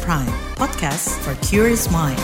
Prime, 0.00 0.32
podcast 0.56 1.12
for 1.20 1.36
curious 1.44 1.92
mind. 1.92 2.16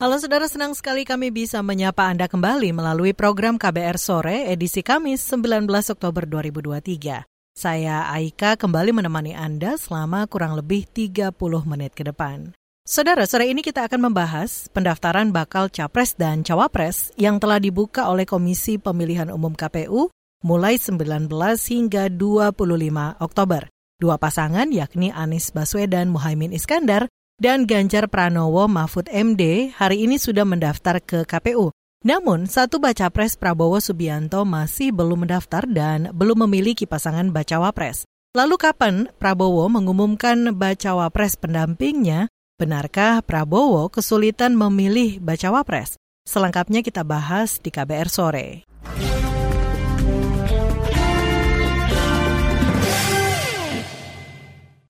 Halo 0.00 0.16
saudara, 0.16 0.48
senang 0.48 0.72
sekali 0.72 1.04
kami 1.04 1.28
bisa 1.28 1.60
menyapa 1.60 2.08
Anda 2.08 2.32
kembali 2.32 2.72
melalui 2.72 3.12
program 3.12 3.60
KBR 3.60 4.00
Sore 4.00 4.48
edisi 4.48 4.80
Kamis 4.80 5.20
19 5.28 5.68
Oktober 5.68 6.24
2023. 6.24 7.28
Saya 7.52 8.08
Aika 8.08 8.56
kembali 8.56 8.96
menemani 8.96 9.36
Anda 9.36 9.76
selama 9.76 10.24
kurang 10.32 10.56
lebih 10.56 10.88
30 10.88 11.36
menit 11.68 11.92
ke 11.92 12.08
depan. 12.08 12.56
Saudara, 12.88 13.28
sore 13.28 13.44
ini 13.44 13.60
kita 13.60 13.84
akan 13.84 14.08
membahas 14.12 14.72
pendaftaran 14.72 15.28
bakal 15.28 15.68
Capres 15.68 16.16
dan 16.16 16.40
Cawapres 16.40 17.12
yang 17.20 17.36
telah 17.36 17.60
dibuka 17.60 18.08
oleh 18.08 18.24
Komisi 18.24 18.80
Pemilihan 18.80 19.28
Umum 19.28 19.52
KPU 19.52 20.08
mulai 20.40 20.80
19 20.80 21.28
hingga 21.68 22.08
25 22.08 23.20
Oktober. 23.20 23.73
Dua 24.02 24.18
pasangan 24.18 24.74
yakni 24.74 25.14
Anies 25.14 25.54
Baswedan 25.54 26.10
Muhaimin 26.10 26.50
Iskandar 26.50 27.06
dan 27.38 27.62
Ganjar 27.62 28.10
Pranowo 28.10 28.66
Mahfud 28.66 29.06
MD 29.06 29.70
hari 29.70 30.02
ini 30.02 30.18
sudah 30.18 30.42
mendaftar 30.42 30.98
ke 30.98 31.22
KPU. 31.22 31.70
Namun, 32.02 32.50
satu 32.50 32.82
baca 32.82 33.06
pres 33.08 33.38
Prabowo 33.38 33.78
Subianto 33.78 34.42
masih 34.42 34.90
belum 34.90 35.24
mendaftar 35.24 35.64
dan 35.70 36.10
belum 36.10 36.42
memiliki 36.44 36.90
pasangan 36.90 37.30
bacawa 37.30 37.70
pres. 37.70 38.02
Lalu 38.34 38.58
kapan 38.58 38.94
Prabowo 39.14 39.70
mengumumkan 39.70 40.52
bacawa 40.58 41.06
pres 41.14 41.38
pendampingnya? 41.38 42.26
Benarkah 42.58 43.22
Prabowo 43.22 43.94
kesulitan 43.94 44.58
memilih 44.58 45.22
bacawa 45.22 45.62
pres? 45.62 45.94
Selengkapnya 46.26 46.82
kita 46.82 47.06
bahas 47.06 47.62
di 47.62 47.70
KBR 47.70 48.10
sore. 48.10 48.66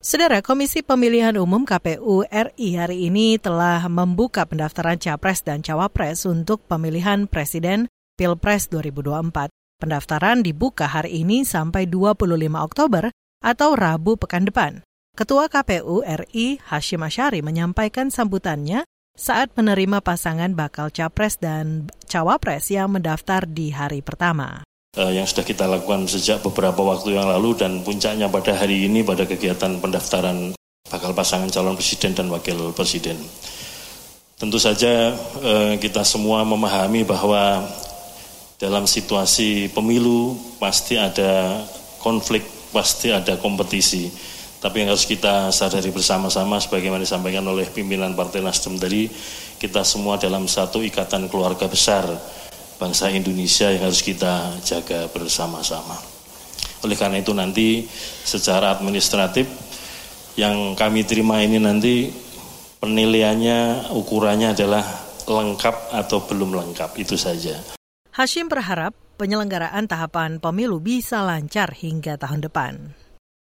Saudara, 0.04 0.44
Komisi 0.44 0.84
Pemilihan 0.84 1.32
Umum 1.40 1.64
KPU 1.64 2.28
RI 2.28 2.76
hari 2.76 3.08
ini 3.08 3.40
telah 3.40 3.80
membuka 3.88 4.44
pendaftaran 4.44 5.00
Capres 5.00 5.40
dan 5.40 5.64
Cawapres 5.64 6.28
untuk 6.28 6.60
pemilihan 6.68 7.24
Presiden 7.24 7.88
Pilpres 8.12 8.68
2024. 8.68 9.48
Pendaftaran 9.80 10.44
dibuka 10.44 10.92
hari 10.92 11.24
ini 11.24 11.48
sampai 11.48 11.88
25 11.88 12.20
Oktober 12.52 13.08
atau 13.40 13.72
Rabu 13.72 14.20
pekan 14.20 14.44
depan. 14.44 14.84
Ketua 15.16 15.48
KPU 15.48 16.04
RI 16.04 16.60
Hashim 16.68 17.00
Asyari 17.00 17.40
menyampaikan 17.40 18.12
sambutannya 18.12 18.84
saat 19.16 19.56
menerima 19.56 20.04
pasangan 20.04 20.52
bakal 20.52 20.92
Capres 20.92 21.40
dan 21.40 21.88
Cawapres 22.04 22.68
yang 22.68 22.92
mendaftar 22.92 23.48
di 23.48 23.72
hari 23.72 24.04
pertama. 24.04 24.68
Eh, 24.94 25.18
yang 25.18 25.26
sudah 25.26 25.42
kita 25.42 25.66
lakukan 25.66 26.06
sejak 26.06 26.38
beberapa 26.46 26.78
waktu 26.86 27.18
yang 27.18 27.26
lalu 27.26 27.58
dan 27.58 27.82
puncaknya 27.82 28.30
pada 28.30 28.54
hari 28.54 28.86
ini 28.86 29.02
pada 29.02 29.26
kegiatan 29.26 29.82
pendaftaran 29.82 30.54
bakal 30.86 31.10
pasangan 31.10 31.50
calon 31.50 31.74
presiden 31.74 32.14
dan 32.14 32.30
wakil 32.30 32.70
presiden. 32.70 33.18
Tentu 34.38 34.54
saja 34.62 35.10
eh, 35.42 35.74
kita 35.82 36.06
semua 36.06 36.46
memahami 36.46 37.02
bahwa 37.02 37.66
dalam 38.62 38.86
situasi 38.86 39.66
pemilu 39.74 40.38
pasti 40.62 40.94
ada 40.94 41.58
konflik, 41.98 42.46
pasti 42.70 43.10
ada 43.10 43.34
kompetisi. 43.42 44.06
Tapi 44.62 44.86
yang 44.86 44.94
harus 44.94 45.10
kita 45.10 45.50
sadari 45.50 45.90
bersama-sama 45.90 46.62
sebagaimana 46.62 47.02
disampaikan 47.02 47.42
oleh 47.50 47.66
pimpinan 47.66 48.14
Partai 48.14 48.46
Nasdem 48.46 48.78
tadi, 48.78 49.10
kita 49.58 49.82
semua 49.82 50.22
dalam 50.22 50.46
satu 50.46 50.86
ikatan 50.86 51.26
keluarga 51.26 51.66
besar 51.66 52.06
bangsa 52.78 53.10
Indonesia 53.10 53.70
yang 53.70 53.86
harus 53.86 54.02
kita 54.02 54.58
jaga 54.62 55.06
bersama-sama. 55.10 55.96
Oleh 56.84 56.96
karena 56.98 57.22
itu 57.22 57.32
nanti 57.32 57.88
secara 58.24 58.76
administratif 58.76 59.48
yang 60.34 60.74
kami 60.74 61.06
terima 61.06 61.40
ini 61.40 61.62
nanti 61.62 62.10
penilaiannya 62.82 63.90
ukurannya 63.94 64.52
adalah 64.52 64.84
lengkap 65.24 65.94
atau 65.94 66.18
belum 66.28 66.52
lengkap 66.52 66.90
itu 67.00 67.16
saja. 67.16 67.56
Hashim 68.12 68.46
berharap 68.46 68.92
penyelenggaraan 69.16 69.88
tahapan 69.88 70.38
pemilu 70.38 70.78
bisa 70.78 71.24
lancar 71.24 71.72
hingga 71.72 72.20
tahun 72.20 72.44
depan. 72.44 73.03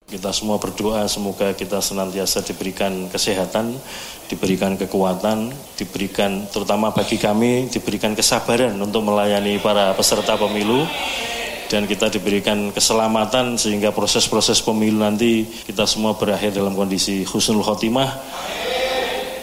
Kita 0.09 0.33
semua 0.33 0.57
berdoa 0.57 1.05
semoga 1.05 1.53
kita 1.53 1.85
senantiasa 1.85 2.41
diberikan 2.41 3.13
kesehatan, 3.13 3.77
diberikan 4.33 4.73
kekuatan, 4.81 5.53
diberikan 5.77 6.49
terutama 6.49 6.97
bagi 6.97 7.21
kami 7.21 7.69
diberikan 7.69 8.17
kesabaran 8.17 8.73
untuk 8.81 9.05
melayani 9.05 9.61
para 9.61 9.93
peserta 9.93 10.41
pemilu 10.41 10.89
dan 11.69 11.85
kita 11.85 12.09
diberikan 12.09 12.73
keselamatan 12.73 13.61
sehingga 13.61 13.93
proses-proses 13.93 14.65
pemilu 14.65 15.05
nanti 15.05 15.45
kita 15.45 15.85
semua 15.85 16.17
berakhir 16.17 16.57
dalam 16.57 16.73
kondisi 16.73 17.29
husnul 17.29 17.61
khotimah. 17.61 18.09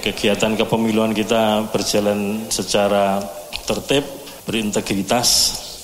Kegiatan 0.01 0.57
kepemiluan 0.57 1.13
kita 1.13 1.69
berjalan 1.69 2.49
secara 2.49 3.21
tertib, 3.69 4.01
berintegritas 4.49 5.29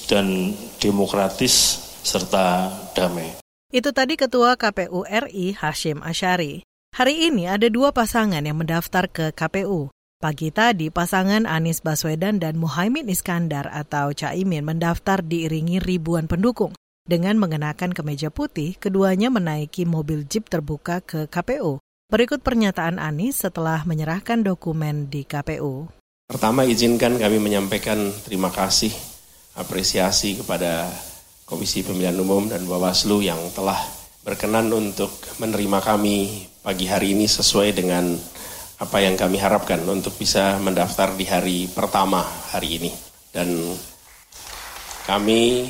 dan 0.09 0.57
demokratis 0.81 1.85
serta 2.01 2.73
damai. 2.97 3.40
Itu 3.71 3.95
tadi 3.95 4.19
Ketua 4.19 4.59
KPU 4.59 5.07
RI 5.07 5.55
Hashim 5.55 6.03
Asyari. 6.03 6.59
Hari 6.91 7.31
ini 7.31 7.47
ada 7.47 7.71
dua 7.71 7.95
pasangan 7.95 8.43
yang 8.43 8.59
mendaftar 8.59 9.07
ke 9.07 9.31
KPU. 9.31 9.87
Pagi 10.19 10.51
tadi 10.51 10.91
pasangan 10.91 11.47
Anies 11.47 11.79
Baswedan 11.79 12.35
dan 12.35 12.59
Muhaimin 12.59 13.07
Iskandar 13.07 13.71
atau 13.71 14.11
Caimin 14.11 14.67
mendaftar 14.67 15.23
diiringi 15.23 15.79
ribuan 15.79 16.27
pendukung. 16.27 16.75
Dengan 17.07 17.39
mengenakan 17.39 17.95
kemeja 17.95 18.27
putih, 18.27 18.75
keduanya 18.75 19.31
menaiki 19.31 19.87
mobil 19.87 20.27
jeep 20.27 20.51
terbuka 20.51 20.99
ke 20.99 21.31
KPU. 21.31 21.79
Berikut 22.11 22.43
pernyataan 22.43 22.99
Anies 22.99 23.39
setelah 23.39 23.87
menyerahkan 23.87 24.43
dokumen 24.43 25.07
di 25.07 25.23
KPU. 25.23 25.87
Pertama 26.27 26.67
izinkan 26.67 27.15
kami 27.15 27.39
menyampaikan 27.39 28.11
terima 28.27 28.51
kasih, 28.51 28.91
apresiasi 29.55 30.43
kepada 30.43 30.91
Komisi 31.51 31.83
Pemilihan 31.83 32.15
Umum 32.15 32.47
dan 32.47 32.63
Bawaslu 32.63 33.27
yang 33.27 33.51
telah 33.51 33.75
berkenan 34.23 34.71
untuk 34.71 35.11
menerima 35.35 35.83
kami 35.83 36.47
pagi 36.63 36.87
hari 36.87 37.11
ini 37.11 37.27
sesuai 37.27 37.75
dengan 37.75 38.15
apa 38.79 38.97
yang 39.03 39.19
kami 39.19 39.35
harapkan 39.35 39.83
untuk 39.83 40.15
bisa 40.15 40.55
mendaftar 40.63 41.11
di 41.11 41.27
hari 41.27 41.67
pertama 41.67 42.23
hari 42.55 42.79
ini. 42.79 42.91
Dan 43.35 43.67
kami 45.03 45.67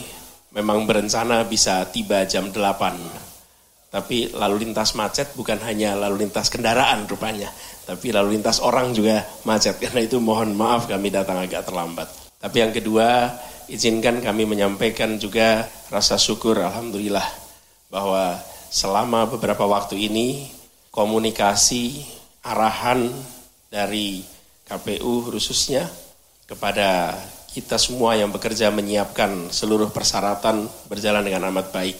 memang 0.53 0.85
berencana 0.85 1.49
bisa 1.49 1.89
tiba 1.89 2.29
jam 2.29 2.53
8. 2.53 3.89
Tapi 3.89 4.37
lalu 4.37 4.69
lintas 4.69 4.93
macet 4.93 5.33
bukan 5.33 5.65
hanya 5.65 5.97
lalu 5.97 6.29
lintas 6.29 6.53
kendaraan 6.53 7.09
rupanya, 7.09 7.49
tapi 7.89 8.13
lalu 8.13 8.37
lintas 8.37 8.61
orang 8.61 8.93
juga 8.93 9.25
macet. 9.49 9.75
Karena 9.81 10.05
itu 10.05 10.21
mohon 10.21 10.53
maaf 10.53 10.85
kami 10.85 11.09
datang 11.09 11.41
agak 11.41 11.65
terlambat. 11.65 12.05
Tapi 12.37 12.57
yang 12.61 12.69
kedua, 12.69 13.33
izinkan 13.71 14.19
kami 14.19 14.43
menyampaikan 14.43 15.15
juga 15.15 15.65
rasa 15.87 16.19
syukur 16.19 16.59
Alhamdulillah 16.59 17.23
bahwa 17.87 18.35
selama 18.67 19.31
beberapa 19.31 19.63
waktu 19.63 20.11
ini 20.11 20.51
komunikasi 20.91 22.03
arahan 22.43 23.07
dari 23.71 24.27
KPU 24.67 25.31
khususnya 25.31 25.87
kepada 26.43 27.15
kita 27.51 27.79
semua 27.79 28.15
yang 28.15 28.31
bekerja 28.31 28.71
menyiapkan 28.71 29.51
seluruh 29.51 29.91
persyaratan 29.91 30.67
berjalan 30.87 31.23
dengan 31.23 31.51
amat 31.51 31.71
baik. 31.71 31.97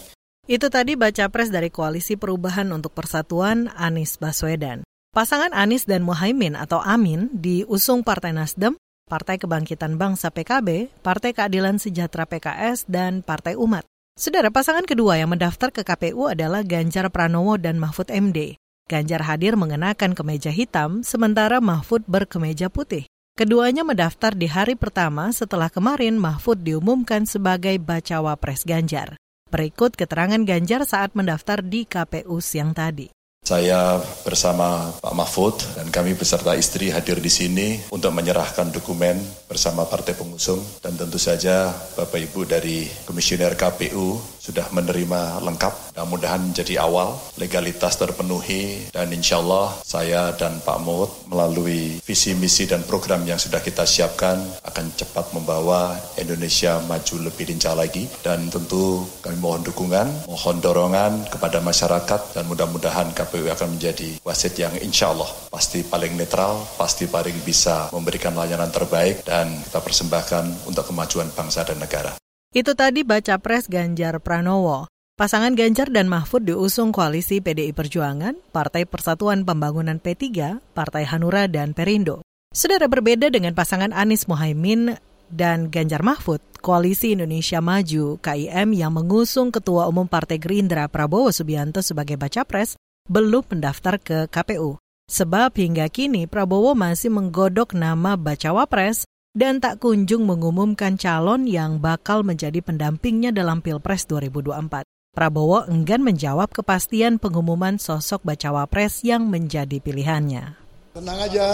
Itu 0.48 0.68
tadi 0.68 0.96
baca 0.96 1.28
pres 1.28 1.52
dari 1.52 1.68
Koalisi 1.68 2.16
Perubahan 2.16 2.68
untuk 2.72 2.92
Persatuan 2.96 3.72
Anies 3.76 4.16
Baswedan. 4.20 4.84
Pasangan 5.12 5.52
Anies 5.52 5.84
dan 5.84 6.02
Muhaimin 6.02 6.56
atau 6.56 6.80
Amin 6.80 7.28
diusung 7.36 8.00
Partai 8.00 8.32
Nasdem 8.32 8.80
Partai 9.12 9.36
Kebangkitan 9.36 10.00
Bangsa 10.00 10.32
PKB, 10.32 10.88
Partai 11.04 11.36
Keadilan 11.36 11.76
Sejahtera 11.76 12.24
PKS, 12.24 12.88
dan 12.88 13.20
Partai 13.20 13.60
Umat. 13.60 13.84
Saudara 14.16 14.48
pasangan 14.48 14.88
kedua 14.88 15.20
yang 15.20 15.36
mendaftar 15.36 15.68
ke 15.68 15.84
KPU 15.84 16.32
adalah 16.32 16.64
Ganjar 16.64 17.12
Pranowo 17.12 17.60
dan 17.60 17.76
Mahfud 17.76 18.08
MD. 18.08 18.56
Ganjar 18.88 19.20
hadir 19.28 19.52
mengenakan 19.60 20.16
kemeja 20.16 20.48
hitam, 20.48 21.04
sementara 21.04 21.60
Mahfud 21.60 22.08
berkemeja 22.08 22.72
putih. 22.72 23.04
Keduanya 23.36 23.84
mendaftar 23.84 24.32
di 24.32 24.48
hari 24.48 24.80
pertama 24.80 25.28
setelah 25.28 25.68
kemarin 25.68 26.16
Mahfud 26.16 26.64
diumumkan 26.64 27.28
sebagai 27.28 27.76
bacawa 27.76 28.32
pres 28.40 28.64
Ganjar. 28.64 29.20
Berikut 29.52 29.92
keterangan 29.92 30.40
Ganjar 30.40 30.88
saat 30.88 31.12
mendaftar 31.12 31.60
di 31.60 31.84
KPU 31.84 32.40
siang 32.40 32.72
tadi. 32.72 33.12
Saya 33.42 33.98
bersama 34.22 34.94
Pak 35.02 35.14
Mahfud 35.18 35.58
dan 35.74 35.90
kami 35.90 36.14
beserta 36.14 36.54
istri 36.54 36.94
hadir 36.94 37.18
di 37.18 37.26
sini 37.26 37.74
untuk 37.90 38.14
menyerahkan 38.14 38.70
dokumen 38.70 39.18
bersama 39.50 39.82
partai 39.82 40.14
pengusung. 40.14 40.62
Dan 40.78 40.94
tentu 40.94 41.18
saja 41.18 41.74
Bapak 41.98 42.22
Ibu 42.22 42.46
dari 42.46 42.86
Komisioner 43.02 43.58
KPU 43.58 44.14
sudah 44.42 44.66
menerima 44.74 45.38
lengkap. 45.38 45.94
Mudah-mudahan 45.94 46.42
menjadi 46.50 46.82
awal 46.82 47.14
legalitas 47.38 47.94
terpenuhi 47.94 48.90
dan 48.90 49.06
insya 49.14 49.38
Allah 49.38 49.70
saya 49.86 50.34
dan 50.34 50.58
Pak 50.66 50.82
Mahfud 50.82 51.30
melalui 51.30 52.02
visi 52.02 52.34
misi 52.34 52.66
dan 52.66 52.82
program 52.82 53.22
yang 53.22 53.38
sudah 53.38 53.62
kita 53.62 53.86
siapkan 53.86 54.42
akan 54.66 54.90
cepat 54.98 55.30
membawa 55.30 55.94
Indonesia 56.18 56.82
maju 56.90 57.30
lebih 57.30 57.54
lincah 57.54 57.78
lagi 57.78 58.10
dan 58.26 58.50
tentu 58.50 59.06
kami 59.22 59.38
mohon 59.38 59.62
dukungan, 59.62 60.26
mohon 60.26 60.58
dorongan 60.58 61.30
kepada 61.30 61.62
masyarakat 61.62 62.34
dan 62.34 62.44
mudah-mudahan 62.50 63.14
KPU 63.14 63.46
akan 63.46 63.78
menjadi 63.78 64.18
wasit 64.26 64.58
yang 64.58 64.74
insya 64.82 65.14
Allah 65.14 65.30
pasti 65.52 65.86
paling 65.86 66.18
netral, 66.18 66.66
pasti 66.74 67.06
paling 67.06 67.36
bisa 67.46 67.92
memberikan 67.94 68.34
layanan 68.34 68.72
terbaik 68.72 69.22
dan 69.22 69.52
kita 69.68 69.78
persembahkan 69.78 70.66
untuk 70.66 70.88
kemajuan 70.88 71.28
bangsa 71.36 71.62
dan 71.62 71.78
negara. 71.78 72.21
Itu 72.52 72.76
tadi 72.76 73.00
baca 73.00 73.40
pres 73.40 73.64
Ganjar 73.64 74.20
Pranowo. 74.20 74.84
Pasangan 75.16 75.56
Ganjar 75.56 75.88
dan 75.88 76.04
Mahfud 76.04 76.44
diusung 76.44 76.92
koalisi 76.92 77.40
PDI 77.40 77.72
Perjuangan, 77.72 78.36
Partai 78.52 78.84
Persatuan 78.84 79.48
Pembangunan 79.48 79.96
P3, 79.96 80.60
Partai 80.76 81.08
Hanura, 81.08 81.48
dan 81.48 81.72
Perindo. 81.72 82.20
Saudara 82.52 82.92
berbeda 82.92 83.32
dengan 83.32 83.56
pasangan 83.56 83.96
Anies 83.96 84.28
Mohaimin 84.28 85.00
dan 85.32 85.72
Ganjar 85.72 86.04
Mahfud, 86.04 86.44
Koalisi 86.60 87.16
Indonesia 87.16 87.64
Maju 87.64 88.20
KIM 88.20 88.76
yang 88.76 88.92
mengusung 88.92 89.48
Ketua 89.48 89.88
Umum 89.88 90.04
Partai 90.04 90.36
Gerindra 90.36 90.92
Prabowo 90.92 91.32
Subianto 91.32 91.80
sebagai 91.80 92.20
baca 92.20 92.44
pres 92.44 92.76
belum 93.08 93.48
mendaftar 93.48 93.96
ke 93.96 94.28
KPU. 94.28 94.76
Sebab 95.08 95.56
hingga 95.56 95.88
kini 95.88 96.28
Prabowo 96.28 96.76
masih 96.76 97.08
menggodok 97.08 97.72
nama 97.72 98.20
bacawa 98.20 98.68
pres 98.68 99.08
dan 99.32 99.64
tak 99.64 99.80
kunjung 99.80 100.28
mengumumkan 100.28 101.00
calon 101.00 101.48
yang 101.48 101.80
bakal 101.80 102.20
menjadi 102.20 102.60
pendampingnya 102.60 103.32
dalam 103.32 103.64
Pilpres 103.64 104.04
2024. 104.04 104.84
Prabowo 105.12 105.68
enggan 105.68 106.00
menjawab 106.00 106.52
kepastian 106.52 107.20
pengumuman 107.20 107.76
sosok 107.76 108.24
bacawa 108.24 108.64
pres 108.64 109.04
yang 109.04 109.28
menjadi 109.28 109.76
pilihannya. 109.76 110.56
Tenang 110.92 111.20
aja, 111.24 111.48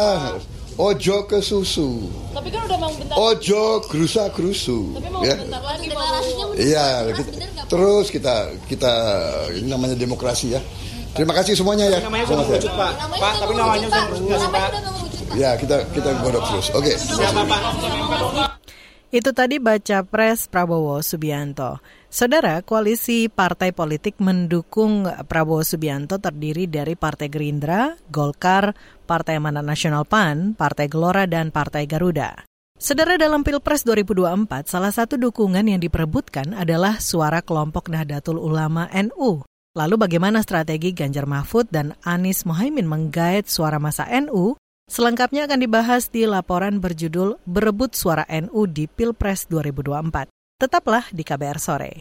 ojo 0.79 1.17
ke 1.31 1.39
susu. 1.39 2.11
Tapi 2.35 2.51
kan 2.51 2.67
udah 2.67 2.79
mau 2.79 2.91
bentar. 2.91 3.15
Ojo 3.15 3.83
gerusa 3.87 4.31
gerusu. 4.35 4.99
Tapi 4.99 5.11
mau 5.11 5.23
ya. 5.23 5.39
bentar 5.39 5.63
lagi. 5.63 5.87
Iya, 6.59 7.15
terus 7.71 8.11
kita 8.11 8.51
kita 8.67 8.93
ini 9.55 9.71
namanya 9.71 9.95
demokrasi 9.95 10.59
ya. 10.59 10.63
Terima 11.15 11.33
kasih 11.37 11.55
semuanya 11.57 11.87
ya. 11.89 11.99
Namanya 12.05 12.25
sudah 12.27 12.45
mengerucut 12.45 12.73
Pak. 12.77 12.93
Pak, 13.17 13.33
tapi 13.41 13.53
namanya 13.57 13.87
sudah 13.89 14.05
mengerucut 14.11 14.51
Pak. 14.53 14.71
Ya, 15.37 15.51
kita 15.61 15.77
kita 15.93 16.11
godok 16.25 16.45
terus. 16.49 16.67
Oke. 16.73 16.93
Siapa 16.97 17.43
Pak? 17.45 17.63
Itu 19.09 19.33
tadi 19.33 19.57
baca 19.57 20.05
pres 20.05 20.53
Prabowo 20.53 21.01
Subianto. 21.01 21.81
Saudara, 22.13 22.61
koalisi 22.61 23.33
partai 23.33 23.73
politik 23.73 24.21
mendukung 24.21 25.09
Prabowo 25.25 25.65
Subianto 25.65 26.21
terdiri 26.21 26.69
dari 26.69 26.93
Partai 26.93 27.33
Gerindra, 27.33 27.97
Golkar, 28.13 28.77
Partai 29.09 29.41
Amanat 29.41 29.65
Nasional 29.65 30.05
PAN, 30.05 30.53
Partai 30.53 30.93
Gelora, 30.93 31.25
dan 31.25 31.49
Partai 31.49 31.89
Garuda. 31.89 32.45
Saudara 32.77 33.17
dalam 33.17 33.43
Pilpres 33.43 33.81
2024, 33.89 34.69
salah 34.69 34.93
satu 34.93 35.17
dukungan 35.17 35.65
yang 35.65 35.81
diperebutkan 35.81 36.53
adalah 36.53 37.01
suara 37.01 37.41
kelompok 37.41 37.89
Nahdlatul 37.89 38.37
Ulama 38.37 38.93
NU. 38.93 39.41
Lalu 39.79 39.95
bagaimana 39.95 40.43
strategi 40.43 40.91
Ganjar 40.91 41.31
Mahfud 41.31 41.71
dan 41.71 41.95
Anies 42.03 42.43
Mohaimin 42.43 42.91
menggait 42.91 43.47
suara 43.47 43.79
masa 43.79 44.11
NU? 44.11 44.59
Selengkapnya 44.91 45.47
akan 45.47 45.63
dibahas 45.63 46.11
di 46.11 46.27
laporan 46.27 46.83
berjudul 46.83 47.39
Berebut 47.47 47.95
Suara 47.95 48.27
NU 48.27 48.67
di 48.67 48.91
Pilpres 48.91 49.47
2024. 49.47 50.35
Tetaplah 50.59 51.07
di 51.15 51.23
KBR 51.23 51.59
Sore. 51.63 51.93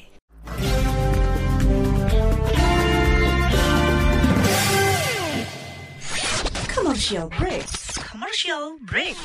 Commercial 6.74 7.30
break. 7.30 7.68
Commercial 8.02 8.82
break. 8.90 9.20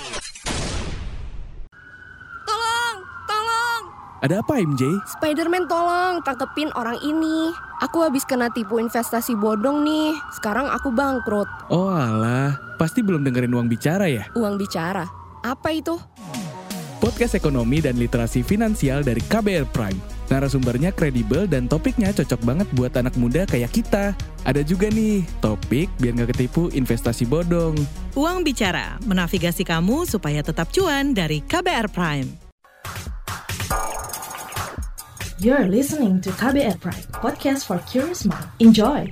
Tolong. 2.45 2.82
Ada 4.23 4.39
apa 4.39 4.55
MJ? 4.63 4.87
Spiderman 5.19 5.67
tolong 5.67 6.23
tangkepin 6.23 6.71
orang 6.79 6.95
ini. 7.03 7.51
Aku 7.83 8.07
habis 8.07 8.23
kena 8.23 8.55
tipu 8.55 8.79
investasi 8.79 9.35
bodong 9.35 9.83
nih. 9.83 10.15
Sekarang 10.31 10.71
aku 10.71 10.95
bangkrut. 10.95 11.51
Oh 11.75 11.91
alah, 11.91 12.55
pasti 12.79 13.03
belum 13.03 13.27
dengerin 13.27 13.51
uang 13.51 13.67
bicara 13.67 14.07
ya? 14.07 14.31
Uang 14.39 14.63
bicara. 14.63 15.11
Apa 15.43 15.75
itu? 15.75 15.99
Podcast 17.03 17.35
ekonomi 17.35 17.83
dan 17.83 17.99
literasi 17.99 18.47
finansial 18.47 19.03
dari 19.03 19.19
KBR 19.27 19.67
Prime. 19.75 19.99
Narasumbernya 20.31 20.95
kredibel 20.95 21.51
dan 21.51 21.67
topiknya 21.67 22.15
cocok 22.15 22.47
banget 22.47 22.71
buat 22.79 22.95
anak 22.95 23.19
muda 23.19 23.43
kayak 23.43 23.75
kita. 23.75 24.15
Ada 24.47 24.63
juga 24.63 24.87
nih, 24.87 25.27
topik 25.43 25.91
biar 25.99 26.15
nggak 26.15 26.31
ketipu 26.39 26.71
investasi 26.71 27.27
bodong. 27.27 27.75
Uang 28.15 28.47
Bicara, 28.47 29.03
menavigasi 29.03 29.67
kamu 29.67 30.07
supaya 30.07 30.47
tetap 30.47 30.71
cuan 30.71 31.11
dari 31.11 31.43
KBR 31.43 31.91
Prime. 31.91 32.42
You're 35.43 35.67
listening 35.67 36.23
to 36.23 36.31
KBR 36.39 36.79
Prime, 36.79 37.03
podcast 37.19 37.67
for 37.67 37.83
curious 37.91 38.23
mind. 38.23 38.47
Enjoy! 38.63 39.11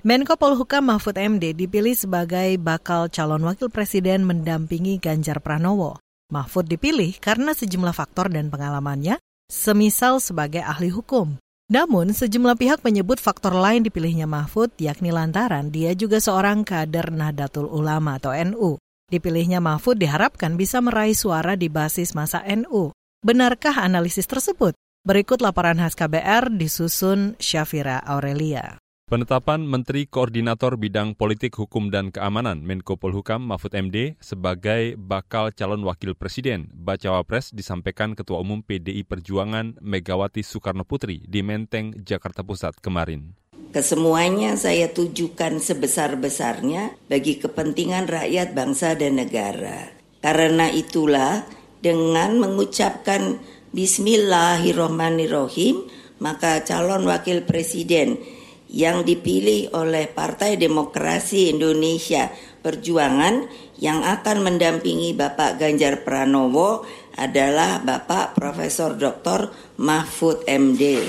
Menko 0.00 0.40
Polhukam 0.40 0.88
Mahfud 0.88 1.20
MD 1.20 1.52
dipilih 1.52 1.92
sebagai 1.92 2.56
bakal 2.56 3.12
calon 3.12 3.44
wakil 3.44 3.68
presiden 3.68 4.24
mendampingi 4.24 4.96
Ganjar 4.96 5.44
Pranowo. 5.44 6.00
Mahfud 6.32 6.64
dipilih 6.72 7.20
karena 7.20 7.52
sejumlah 7.52 7.92
faktor 7.92 8.32
dan 8.32 8.48
pengalamannya, 8.48 9.20
semisal 9.52 10.24
sebagai 10.24 10.64
ahli 10.64 10.88
hukum. 10.88 11.36
Namun, 11.68 12.16
sejumlah 12.16 12.56
pihak 12.56 12.80
menyebut 12.80 13.20
faktor 13.20 13.52
lain 13.52 13.84
dipilihnya 13.84 14.24
Mahfud, 14.24 14.72
yakni 14.80 15.12
lantaran 15.12 15.68
dia 15.68 15.92
juga 15.92 16.16
seorang 16.16 16.64
kader 16.64 17.12
Nahdlatul 17.12 17.68
Ulama 17.68 18.16
atau 18.16 18.32
NU. 18.32 18.80
Dipilihnya 19.12 19.60
Mahfud 19.60 20.00
diharapkan 20.00 20.56
bisa 20.56 20.80
meraih 20.80 21.12
suara 21.12 21.60
di 21.60 21.68
basis 21.68 22.16
masa 22.16 22.40
NU. 22.48 22.88
Benarkah 23.20 23.84
analisis 23.84 24.24
tersebut? 24.24 24.72
Berikut 25.04 25.44
laporan 25.44 25.76
khas 25.76 25.92
KBR 25.92 26.56
disusun 26.56 27.36
Syafira 27.36 28.00
Aurelia. 28.00 28.77
Penetapan 29.08 29.64
Menteri 29.64 30.04
Koordinator 30.04 30.76
Bidang 30.76 31.16
Politik 31.16 31.56
Hukum 31.56 31.88
dan 31.88 32.12
Keamanan 32.12 32.60
Menko 32.60 33.00
Polhukam 33.00 33.40
Mahfud 33.40 33.72
MD 33.72 34.20
sebagai 34.20 35.00
bakal 35.00 35.48
calon 35.56 35.80
wakil 35.80 36.12
presiden 36.12 36.68
Bacawa 36.76 37.24
Pres 37.24 37.48
disampaikan 37.56 38.12
Ketua 38.12 38.44
Umum 38.44 38.60
PDI 38.60 39.08
Perjuangan 39.08 39.80
Megawati 39.80 40.44
Soekarno 40.44 40.84
Putri 40.84 41.24
di 41.24 41.40
Menteng, 41.40 41.96
Jakarta 42.04 42.44
Pusat 42.44 42.84
kemarin. 42.84 43.32
Kesemuanya 43.72 44.60
saya 44.60 44.92
tujukan 44.92 45.56
sebesar-besarnya 45.56 46.92
bagi 47.08 47.40
kepentingan 47.40 48.12
rakyat 48.12 48.52
bangsa 48.52 48.92
dan 48.92 49.24
negara. 49.24 49.88
Karena 50.20 50.68
itulah 50.68 51.48
dengan 51.80 52.36
mengucapkan 52.36 53.40
Bismillahirrohmanirrohim 53.72 55.96
maka 56.20 56.60
calon 56.66 57.06
wakil 57.08 57.48
presiden 57.48 58.20
yang 58.68 59.04
dipilih 59.04 59.72
oleh 59.72 60.08
Partai 60.12 60.60
Demokrasi 60.60 61.52
Indonesia 61.52 62.28
Perjuangan 62.58 63.48
yang 63.80 64.04
akan 64.04 64.44
mendampingi 64.44 65.16
Bapak 65.16 65.56
Ganjar 65.56 66.04
Pranowo 66.04 66.84
adalah 67.16 67.80
Bapak 67.80 68.36
Profesor 68.36 68.98
Dr. 68.98 69.48
Mahfud 69.80 70.44
MD. 70.44 71.06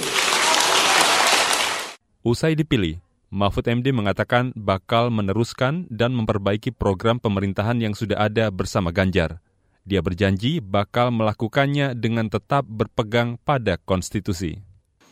Usai 2.24 2.54
dipilih, 2.54 3.02
Mahfud 3.34 3.66
MD 3.66 3.90
mengatakan 3.90 4.54
bakal 4.54 5.10
meneruskan 5.10 5.90
dan 5.90 6.14
memperbaiki 6.14 6.70
program 6.72 7.18
pemerintahan 7.18 7.82
yang 7.82 7.98
sudah 7.98 8.30
ada 8.30 8.54
bersama 8.54 8.94
Ganjar. 8.94 9.42
Dia 9.90 10.06
berjanji 10.06 10.62
bakal 10.62 11.10
melakukannya 11.10 11.98
dengan 11.98 12.30
tetap 12.30 12.62
berpegang 12.70 13.42
pada 13.42 13.82
konstitusi. 13.82 14.69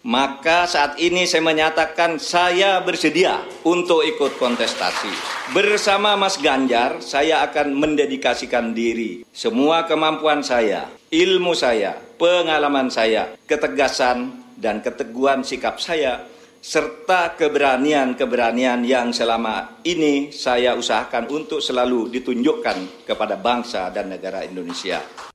Maka 0.07 0.63
saat 0.63 0.95
ini 1.03 1.27
saya 1.27 1.43
menyatakan 1.43 2.15
saya 2.15 2.79
bersedia 2.79 3.43
untuk 3.67 4.07
ikut 4.07 4.39
kontestasi. 4.39 5.11
Bersama 5.51 6.15
Mas 6.15 6.39
Ganjar, 6.39 7.03
saya 7.03 7.43
akan 7.43 7.75
mendedikasikan 7.75 8.71
diri. 8.71 9.27
Semua 9.35 9.83
kemampuan 9.83 10.39
saya, 10.47 10.87
ilmu 11.11 11.51
saya, 11.51 11.99
pengalaman 12.15 12.87
saya, 12.87 13.35
ketegasan 13.51 14.31
dan 14.55 14.79
keteguhan 14.79 15.43
sikap 15.43 15.75
saya, 15.75 16.23
serta 16.63 17.35
keberanian-keberanian 17.35 18.87
yang 18.87 19.11
selama 19.11 19.83
ini 19.83 20.31
saya 20.31 20.79
usahakan 20.79 21.27
untuk 21.35 21.59
selalu 21.59 22.15
ditunjukkan 22.15 23.03
kepada 23.03 23.35
bangsa 23.35 23.91
dan 23.91 24.07
negara 24.07 24.47
Indonesia. 24.47 25.26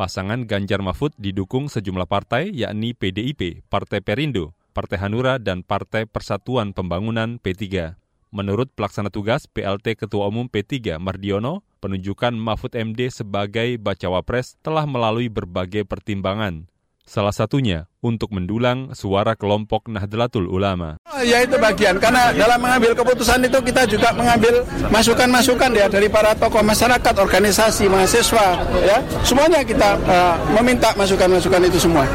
Pasangan 0.00 0.48
Ganjar 0.48 0.80
Mahfud 0.80 1.12
didukung 1.20 1.68
sejumlah 1.68 2.08
partai 2.08 2.56
yakni 2.56 2.96
PDIP, 2.96 3.68
Partai 3.68 4.00
Perindo, 4.00 4.56
Partai 4.72 4.96
Hanura, 4.96 5.36
dan 5.36 5.60
Partai 5.60 6.08
Persatuan 6.08 6.72
Pembangunan 6.72 7.36
P3. 7.36 8.00
Menurut 8.32 8.72
pelaksana 8.72 9.12
tugas 9.12 9.44
PLT 9.44 10.00
Ketua 10.00 10.32
Umum 10.32 10.48
P3 10.48 10.96
Mardiono, 10.96 11.68
penunjukan 11.84 12.32
Mahfud 12.32 12.80
MD 12.80 13.12
sebagai 13.12 13.76
bacawa 13.76 14.24
pres 14.24 14.56
telah 14.64 14.88
melalui 14.88 15.28
berbagai 15.28 15.84
pertimbangan. 15.84 16.69
Salah 17.10 17.34
satunya 17.34 17.90
untuk 17.98 18.30
mendulang 18.30 18.94
suara 18.94 19.34
kelompok 19.34 19.90
Nahdlatul 19.90 20.46
Ulama. 20.46 20.94
Ya 21.26 21.42
itu 21.42 21.58
bagian, 21.58 21.98
karena 21.98 22.30
dalam 22.30 22.62
mengambil 22.62 22.94
keputusan 22.94 23.42
itu 23.50 23.58
kita 23.66 23.82
juga 23.90 24.14
mengambil 24.14 24.62
masukan-masukan 24.94 25.74
ya 25.74 25.90
dari 25.90 26.06
para 26.06 26.38
tokoh 26.38 26.62
masyarakat, 26.62 27.10
organisasi, 27.18 27.90
mahasiswa, 27.90 28.62
ya 28.86 29.02
semuanya 29.26 29.66
kita 29.66 29.98
uh, 30.06 30.38
meminta 30.54 30.94
masukan-masukan 30.94 31.66
itu 31.66 31.82
semua. 31.82 32.06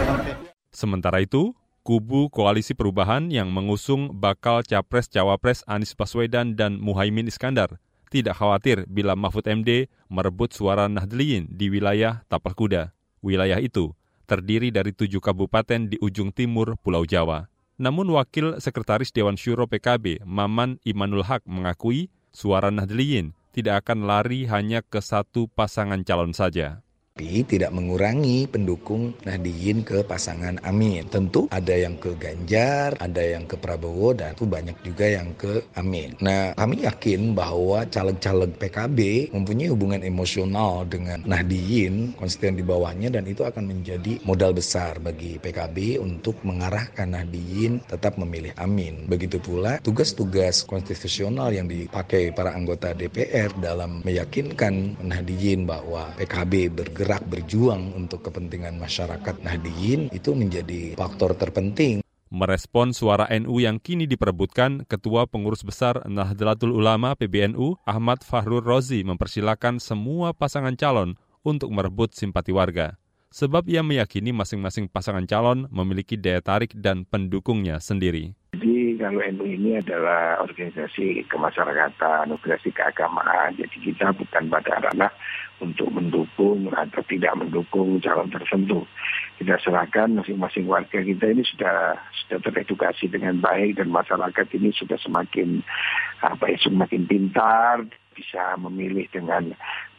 Sementara 0.71 1.19
itu, 1.19 1.51
kubu 1.83 2.31
Koalisi 2.31 2.71
Perubahan 2.71 3.27
yang 3.27 3.51
mengusung 3.51 4.15
bakal 4.15 4.63
Capres-Cawapres 4.63 5.67
Anies 5.67 5.91
Baswedan 5.91 6.55
dan 6.55 6.79
Muhaimin 6.79 7.27
Iskandar 7.27 7.83
tidak 8.07 8.39
khawatir 8.39 8.87
bila 8.87 9.11
Mahfud 9.19 9.43
MD 9.43 9.91
merebut 10.07 10.55
suara 10.55 10.87
Nahdliyin 10.87 11.51
di 11.51 11.67
wilayah 11.67 12.23
Tapal 12.31 12.55
Kuda. 12.55 12.95
Wilayah 13.19 13.59
itu 13.59 13.91
terdiri 14.25 14.73
dari 14.73 14.91
tujuh 14.91 15.21
kabupaten 15.21 15.93
di 15.93 16.01
ujung 16.01 16.33
timur 16.33 16.75
Pulau 16.81 17.05
Jawa. 17.05 17.47
Namun 17.77 18.09
Wakil 18.11 18.57
Sekretaris 18.57 19.13
Dewan 19.13 19.37
Syuro 19.37 19.69
PKB, 19.69 20.25
Maman 20.25 20.81
Imanul 20.81 21.27
Haq 21.27 21.45
mengakui 21.45 22.09
suara 22.33 22.73
Nahdliyin 22.73 23.37
tidak 23.55 23.87
akan 23.87 24.03
lari 24.03 24.49
hanya 24.51 24.83
ke 24.83 24.99
satu 24.99 25.47
pasangan 25.47 26.03
calon 26.03 26.35
saja 26.35 26.84
tapi 27.15 27.47
tidak 27.47 27.71
mengurangi 27.71 28.43
pendukung 28.43 29.15
Nahdiyin 29.23 29.87
ke 29.87 30.03
pasangan 30.03 30.59
Amin. 30.67 31.07
Tentu 31.07 31.47
ada 31.47 31.71
yang 31.71 31.95
ke 31.95 32.11
Ganjar, 32.19 32.91
ada 32.99 33.23
yang 33.23 33.47
ke 33.47 33.55
Prabowo, 33.55 34.11
dan 34.11 34.35
itu 34.35 34.43
banyak 34.43 34.75
juga 34.83 35.07
yang 35.07 35.31
ke 35.39 35.63
Amin. 35.79 36.11
Nah, 36.19 36.51
kami 36.59 36.83
yakin 36.83 37.31
bahwa 37.31 37.87
caleg-caleg 37.87 38.59
PKB 38.59 39.31
mempunyai 39.31 39.71
hubungan 39.71 40.03
emosional 40.03 40.83
dengan 40.91 41.23
Nahdiyin, 41.23 42.19
konstituen 42.19 42.59
di 42.59 42.67
bawahnya, 42.67 43.07
dan 43.07 43.23
itu 43.31 43.47
akan 43.47 43.63
menjadi 43.63 44.19
modal 44.27 44.51
besar 44.51 44.99
bagi 44.99 45.39
PKB 45.39 46.03
untuk 46.03 46.35
mengarahkan 46.43 47.15
Nahdiyin 47.15 47.79
tetap 47.87 48.19
memilih 48.19 48.51
Amin. 48.59 49.07
Begitu 49.07 49.39
pula 49.39 49.79
tugas-tugas 49.79 50.67
konstitusional 50.67 51.55
yang 51.55 51.71
dipakai 51.71 52.35
para 52.35 52.51
anggota 52.51 52.91
DPR 52.91 53.55
dalam 53.63 54.03
meyakinkan 54.03 54.99
Nahdiyin 54.99 55.63
bahwa 55.63 56.11
PKB 56.19 56.75
bergerak 56.75 57.04
bergerak 57.05 57.29
berjuang 57.29 57.93
untuk 57.93 58.25
kepentingan 58.25 58.81
masyarakat 58.81 59.45
Nahdiyin 59.45 60.09
itu 60.09 60.33
menjadi 60.33 60.97
faktor 60.97 61.37
terpenting. 61.37 62.01
Merespon 62.33 62.97
suara 62.97 63.29
NU 63.29 63.61
yang 63.61 63.77
kini 63.77 64.09
diperebutkan, 64.09 64.89
Ketua 64.89 65.29
Pengurus 65.29 65.61
Besar 65.61 66.01
Nahdlatul 66.09 66.73
Ulama 66.73 67.13
PBNU 67.13 67.77
Ahmad 67.85 68.25
Fahrul 68.25 68.65
Rozi 68.65 69.05
mempersilahkan 69.05 69.77
semua 69.77 70.33
pasangan 70.33 70.73
calon 70.73 71.13
untuk 71.45 71.69
merebut 71.69 72.17
simpati 72.17 72.49
warga. 72.49 72.97
Sebab 73.29 73.69
ia 73.69 73.85
meyakini 73.85 74.33
masing-masing 74.33 74.89
pasangan 74.89 75.29
calon 75.29 75.69
memiliki 75.69 76.17
daya 76.17 76.41
tarik 76.41 76.73
dan 76.73 77.05
pendukungnya 77.05 77.77
sendiri. 77.77 78.33
Kalau 78.95 79.21
NU 79.21 79.45
ini 79.45 79.79
adalah 79.79 80.39
organisasi 80.43 81.27
kemasyarakatan, 81.31 82.33
organisasi 82.33 82.71
keagamaan, 82.73 83.55
jadi 83.55 83.77
kita 83.79 84.15
bukan 84.15 84.49
pada 84.49 84.79
ranah 84.81 85.11
untuk 85.63 85.87
mendukung 85.91 86.67
atau 86.75 87.01
tidak 87.07 87.35
mendukung 87.39 88.01
calon 88.03 88.27
tertentu. 88.27 88.83
Kita 89.39 89.55
serahkan 89.63 90.19
masing-masing 90.19 90.67
warga 90.67 90.99
kita 90.99 91.25
ini 91.31 91.43
sudah 91.47 91.95
sudah 92.25 92.39
teredukasi 92.43 93.07
dengan 93.07 93.39
baik 93.39 93.79
dan 93.79 93.91
masyarakat 93.91 94.47
ini 94.55 94.71
sudah 94.75 94.99
semakin 94.99 95.63
apa 96.23 96.51
ya 96.51 96.57
semakin 96.59 97.07
pintar 97.07 97.85
bisa 98.15 98.55
memilih 98.59 99.07
dengan 99.11 99.51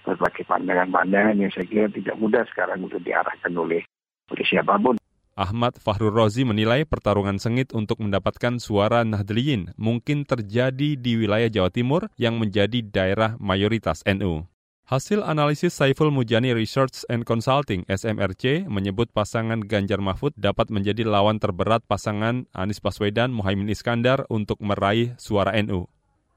berbagai 0.05 0.45
pandangan-pandangan 0.49 1.37
yang 1.37 1.53
saya 1.53 1.67
kira 1.69 1.89
tidak 1.93 2.17
mudah 2.17 2.45
sekarang 2.49 2.85
untuk 2.85 3.01
diarahkan 3.05 3.53
oleh 3.53 3.85
oleh 4.33 4.47
siapa 4.47 4.77
pun. 4.81 4.97
Ahmad 5.37 5.77
Fahrul 5.77 6.17
Rozi 6.17 6.49
menilai 6.49 6.89
pertarungan 6.89 7.37
sengit 7.37 7.77
untuk 7.77 8.01
mendapatkan 8.01 8.57
suara 8.57 9.05
Nahdliyin 9.05 9.77
mungkin 9.77 10.25
terjadi 10.25 10.97
di 10.97 11.13
wilayah 11.21 11.53
Jawa 11.53 11.69
Timur 11.69 12.09
yang 12.17 12.41
menjadi 12.41 12.81
daerah 12.81 13.37
mayoritas 13.37 14.01
NU. 14.09 14.49
Hasil 14.89 15.21
analisis 15.21 15.77
Saiful 15.77 16.09
Mujani 16.09 16.57
Research 16.57 17.05
and 17.13 17.29
Consulting 17.29 17.85
SMRC 17.85 18.65
menyebut 18.65 19.13
pasangan 19.13 19.61
Ganjar 19.61 20.01
Mahfud 20.01 20.33
dapat 20.41 20.73
menjadi 20.73 21.05
lawan 21.05 21.37
terberat 21.37 21.85
pasangan 21.85 22.49
Anies 22.57 22.81
Baswedan 22.81 23.29
Muhaimin 23.29 23.69
Iskandar 23.69 24.25
untuk 24.33 24.57
meraih 24.65 25.13
suara 25.21 25.53
NU. 25.61 25.85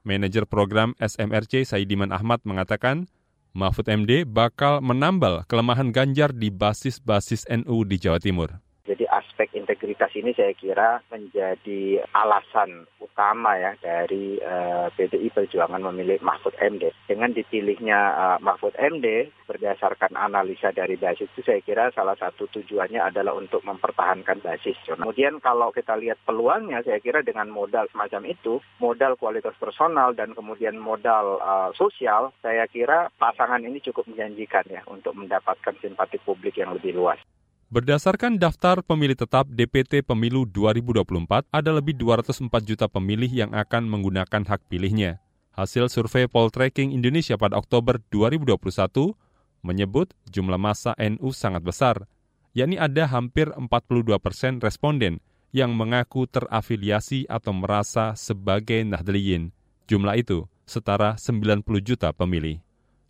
Manajer 0.04 0.44
program 0.44 0.92
SMRC 1.00 1.64
Saidiman 1.64 2.12
Ahmad 2.12 2.44
mengatakan, 2.44 3.08
Mahfud 3.56 3.88
MD 3.88 4.28
bakal 4.28 4.84
menambal 4.84 5.48
kelemahan 5.48 5.88
Ganjar 5.88 6.36
di 6.36 6.52
basis-basis 6.52 7.48
NU 7.48 7.86
di 7.88 7.96
Jawa 7.96 8.20
Timur. 8.20 8.60
Jadi 8.88 9.04
aspek 9.04 9.52
integritas 9.52 10.08
ini 10.16 10.32
saya 10.32 10.56
kira 10.56 11.04
menjadi 11.12 12.00
alasan 12.16 12.88
utama 13.00 13.52
ya 13.60 13.76
dari 13.76 14.40
uh, 14.40 14.88
eh, 14.88 14.96
PDI 14.96 15.28
Perjuangan 15.30 15.84
memilih 15.92 16.18
Mahfud 16.24 16.56
MD. 16.56 16.88
Dengan 17.04 17.36
dipilihnya 17.36 18.00
uh, 18.16 18.38
Mahfud 18.40 18.72
MD 18.80 19.28
berdasarkan 19.44 20.16
analisa 20.16 20.72
dari 20.72 20.96
basis 20.96 21.28
itu 21.36 21.44
saya 21.44 21.60
kira 21.60 21.92
salah 21.92 22.16
satu 22.16 22.48
tujuannya 22.48 23.02
adalah 23.02 23.36
untuk 23.36 23.60
mempertahankan 23.68 24.40
basis. 24.40 24.78
Kemudian 24.88 25.42
kalau 25.44 25.68
kita 25.74 26.00
lihat 26.00 26.16
peluangnya 26.24 26.80
saya 26.80 27.02
kira 27.04 27.20
dengan 27.20 27.52
modal 27.52 27.84
semacam 27.92 28.32
itu, 28.32 28.64
modal 28.80 29.20
kualitas 29.20 29.52
personal 29.60 30.16
dan 30.16 30.32
kemudian 30.32 30.80
modal 30.80 31.36
uh, 31.44 31.70
sosial, 31.76 32.32
saya 32.40 32.64
kira 32.64 33.12
pasangan 33.20 33.60
ini 33.60 33.84
cukup 33.84 34.08
menjanjikan 34.08 34.64
ya 34.72 34.80
untuk 34.88 35.12
mendapatkan 35.12 35.76
simpati 35.84 36.16
publik 36.24 36.56
yang 36.56 36.72
lebih 36.72 36.96
luas. 36.96 37.20
Berdasarkan 37.70 38.34
daftar 38.34 38.82
pemilih 38.82 39.14
tetap 39.14 39.46
DPT 39.46 40.02
Pemilu 40.02 40.42
2024, 40.42 41.46
ada 41.54 41.70
lebih 41.70 41.94
204 41.94 42.50
juta 42.66 42.90
pemilih 42.90 43.30
yang 43.30 43.54
akan 43.54 43.86
menggunakan 43.86 44.42
hak 44.42 44.66
pilihnya. 44.66 45.22
Hasil 45.54 45.86
survei 45.86 46.26
Poltreking 46.26 46.90
Indonesia 46.90 47.38
pada 47.38 47.54
Oktober 47.54 48.02
2021 48.10 49.14
menyebut 49.62 50.10
jumlah 50.26 50.58
masa 50.58 50.98
NU 50.98 51.30
sangat 51.30 51.62
besar, 51.62 52.10
yakni 52.58 52.74
ada 52.74 53.06
hampir 53.06 53.54
42 53.54 54.18
persen 54.18 54.58
responden 54.58 55.22
yang 55.54 55.70
mengaku 55.70 56.26
terafiliasi 56.26 57.30
atau 57.30 57.54
merasa 57.54 58.18
sebagai 58.18 58.82
Nahdliyin. 58.82 59.54
Jumlah 59.86 60.18
itu 60.18 60.50
setara 60.66 61.14
90 61.22 61.62
juta 61.86 62.10
pemilih. 62.10 62.58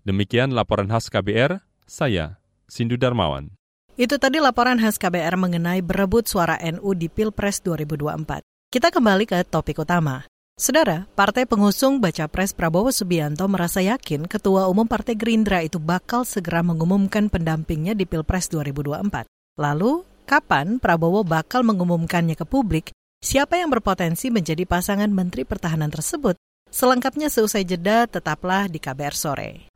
Demikian 0.05 0.52
laporan 0.52 0.93
khas 0.93 1.09
KBR, 1.09 1.64
saya 1.88 2.37
Sindu 2.69 3.00
Darmawan. 3.00 3.60
Itu 4.00 4.16
tadi 4.16 4.40
laporan 4.40 4.80
khas 4.80 4.97
KBR 4.97 5.37
mengenai 5.37 5.85
berebut 5.85 6.25
suara 6.25 6.57
NU 6.57 6.97
di 6.97 7.12
Pilpres 7.12 7.61
2024. 7.61 8.40
Kita 8.73 8.88
kembali 8.88 9.28
ke 9.28 9.45
topik 9.45 9.76
utama. 9.85 10.25
Saudara, 10.57 11.04
Partai 11.12 11.45
Pengusung 11.45 12.00
Baca 12.00 12.25
Pres 12.25 12.57
Prabowo 12.57 12.88
Subianto 12.88 13.45
merasa 13.45 13.85
yakin 13.85 14.25
Ketua 14.25 14.73
Umum 14.73 14.88
Partai 14.88 15.21
Gerindra 15.21 15.61
itu 15.61 15.76
bakal 15.76 16.25
segera 16.25 16.64
mengumumkan 16.64 17.28
pendampingnya 17.28 17.92
di 17.92 18.09
Pilpres 18.09 18.49
2024. 18.49 19.28
Lalu, 19.61 20.09
kapan 20.25 20.80
Prabowo 20.80 21.21
bakal 21.21 21.61
mengumumkannya 21.61 22.40
ke 22.40 22.49
publik? 22.49 22.97
Siapa 23.21 23.61
yang 23.61 23.69
berpotensi 23.69 24.33
menjadi 24.33 24.64
pasangan 24.64 25.12
Menteri 25.12 25.45
Pertahanan 25.45 25.92
tersebut? 25.92 26.40
Selengkapnya 26.73 27.28
seusai 27.28 27.69
jeda, 27.69 28.09
tetaplah 28.09 28.64
di 28.64 28.80
KBR 28.80 29.12
Sore. 29.12 29.69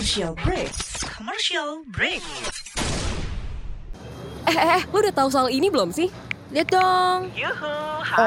Commercial 0.00 0.32
break. 0.32 0.72
Commercial 1.12 1.70
break. 1.92 2.24
Eh, 4.48 4.56
eh, 4.56 4.68
eh, 4.80 4.82
lu 4.88 4.96
udah 4.96 5.12
tahu 5.12 5.28
soal 5.28 5.52
ini 5.52 5.68
belum 5.68 5.92
sih? 5.92 6.08
Lihat 6.56 6.72
dong. 6.72 7.28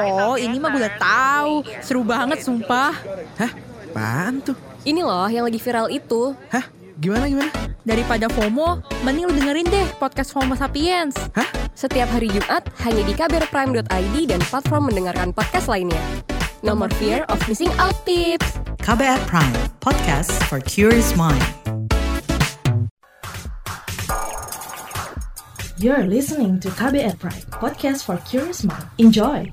oh, 0.06 0.38
ini 0.38 0.62
mah 0.62 0.70
gue 0.70 0.86
udah 0.86 0.94
tahu. 1.02 1.66
Seru 1.82 2.06
banget, 2.06 2.46
sumpah. 2.46 2.94
Hah? 3.42 3.50
Apaan 3.90 4.38
tuh? 4.46 4.54
Ini 4.86 5.02
loh 5.02 5.26
yang 5.26 5.50
lagi 5.50 5.58
viral 5.58 5.90
itu. 5.90 6.38
Hah? 6.54 6.62
Gimana 6.94 7.26
gimana? 7.26 7.50
Daripada 7.82 8.30
FOMO, 8.30 8.78
mending 9.02 9.26
lu 9.26 9.34
dengerin 9.34 9.66
deh 9.66 9.86
podcast 9.98 10.30
FOMO 10.30 10.54
Sapiens. 10.54 11.18
Hah? 11.34 11.50
Setiap 11.74 12.06
hari 12.06 12.30
Jumat 12.30 12.70
hanya 12.86 13.02
di 13.02 13.18
kbrprime.id 13.18 14.16
dan 14.30 14.38
platform 14.46 14.94
mendengarkan 14.94 15.34
podcast 15.34 15.66
lainnya. 15.66 15.98
No 16.62 16.78
more 16.78 16.94
fear 17.02 17.26
of 17.26 17.42
missing 17.50 17.74
out 17.82 17.98
tips. 18.06 18.63
KBR 18.84 19.26
Prime, 19.26 19.54
podcast 19.80 20.30
for 20.44 20.60
curious 20.60 21.16
mind. 21.16 21.40
You're 25.78 26.04
listening 26.04 26.60
to 26.60 26.68
KBR 26.68 27.18
Prime, 27.18 27.32
podcast 27.48 28.04
for 28.04 28.18
curious 28.28 28.62
mind. 28.62 28.84
Enjoy! 28.98 29.50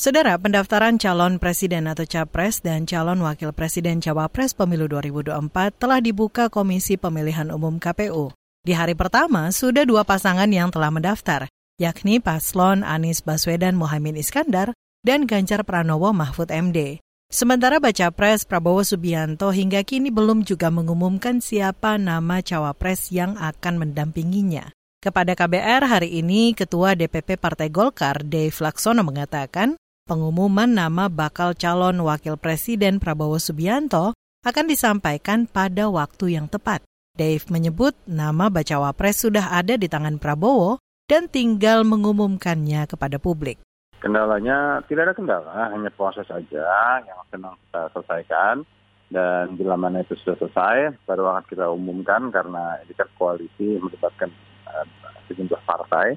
Saudara, 0.00 0.40
pendaftaran 0.40 0.96
calon 0.96 1.36
presiden 1.36 1.84
atau 1.84 2.08
capres 2.08 2.64
dan 2.64 2.88
calon 2.88 3.20
wakil 3.20 3.52
presiden 3.52 4.00
cawapres 4.00 4.56
pemilu 4.56 4.88
2024 4.88 5.76
telah 5.76 6.00
dibuka 6.00 6.48
Komisi 6.48 6.96
Pemilihan 6.96 7.52
Umum 7.52 7.76
KPU. 7.76 8.32
Di 8.64 8.72
hari 8.72 8.96
pertama, 8.96 9.52
sudah 9.52 9.84
dua 9.84 10.08
pasangan 10.08 10.48
yang 10.48 10.72
telah 10.72 10.88
mendaftar, 10.88 11.52
yakni 11.76 12.16
Paslon 12.16 12.80
Anies 12.80 13.20
Baswedan 13.20 13.76
Mohaimin 13.76 14.16
Iskandar 14.16 14.72
dan 15.04 15.28
Ganjar 15.28 15.68
Pranowo 15.68 16.16
Mahfud 16.16 16.48
MD. 16.48 17.04
Sementara 17.28 17.76
baca 17.76 18.08
pres 18.08 18.48
Prabowo 18.48 18.80
Subianto 18.80 19.52
hingga 19.52 19.84
kini 19.84 20.08
belum 20.08 20.48
juga 20.48 20.72
mengumumkan 20.72 21.44
siapa 21.44 22.00
nama 22.00 22.40
cawapres 22.40 23.12
yang 23.12 23.36
akan 23.36 23.76
mendampinginya. 23.76 24.72
Kepada 25.04 25.36
KBR 25.36 25.84
hari 25.84 26.24
ini, 26.24 26.56
Ketua 26.56 26.96
DPP 26.96 27.36
Partai 27.36 27.68
Golkar, 27.68 28.24
Dave 28.24 28.56
Laksono 28.64 29.04
mengatakan, 29.04 29.76
pengumuman 30.10 30.66
nama 30.66 31.06
bakal 31.06 31.54
calon 31.54 32.02
wakil 32.02 32.34
presiden 32.34 32.98
Prabowo 32.98 33.38
Subianto 33.38 34.10
akan 34.42 34.66
disampaikan 34.66 35.46
pada 35.46 35.86
waktu 35.86 36.34
yang 36.34 36.50
tepat. 36.50 36.82
Dave 37.14 37.46
menyebut 37.46 37.94
nama 38.10 38.50
bacawa 38.50 38.90
pres 38.90 39.22
sudah 39.22 39.54
ada 39.54 39.78
di 39.78 39.86
tangan 39.86 40.18
Prabowo 40.18 40.82
dan 41.06 41.30
tinggal 41.30 41.86
mengumumkannya 41.86 42.90
kepada 42.90 43.22
publik. 43.22 43.62
Kendalanya 44.02 44.82
tidak 44.90 45.12
ada 45.12 45.14
kendala, 45.14 45.70
hanya 45.70 45.94
proses 45.94 46.26
saja 46.26 46.98
yang 47.06 47.20
sedang 47.30 47.54
kita 47.54 47.82
selesaikan. 47.94 48.66
Dan 49.10 49.58
bila 49.58 49.74
mana 49.74 50.02
itu 50.06 50.14
sudah 50.22 50.38
selesai, 50.38 51.02
baru 51.06 51.34
akan 51.34 51.44
kita 51.50 51.66
umumkan 51.70 52.30
karena 52.30 52.78
ini 52.82 52.94
kan 52.94 53.10
koalisi 53.18 53.78
melibatkan 53.78 54.30
uh, 54.70 54.86
sejumlah 55.30 55.62
partai. 55.66 56.14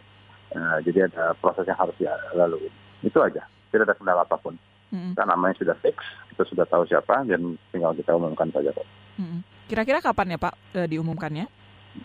Uh, 0.53 0.77
jadi 0.85 1.09
ada 1.09 1.33
proses 1.41 1.65
yang 1.65 1.77
harus 1.77 1.97
dilalui. 1.97 2.69
Itu 3.01 3.17
aja 3.19 3.43
tidak 3.74 3.89
ada 3.89 3.98
kendala 3.98 4.22
apa 4.22 4.38
pun. 4.38 4.53
Hmm. 4.94 5.18
Karena 5.18 5.34
namanya 5.34 5.58
sudah 5.58 5.74
fix, 5.82 5.98
kita 6.30 6.46
sudah 6.46 6.65
tahu 6.70 6.86
siapa 6.86 7.25
dan 7.25 7.58
tinggal 7.74 7.98
kita 7.98 8.13
umumkan 8.13 8.53
saja 8.53 8.70
kok. 8.70 8.86
Hmm. 9.18 9.42
Kira-kira 9.65 10.06
kapan 10.06 10.38
ya 10.38 10.39
Pak 10.39 10.53
e, 10.77 10.80
diumumkannya? 10.86 11.50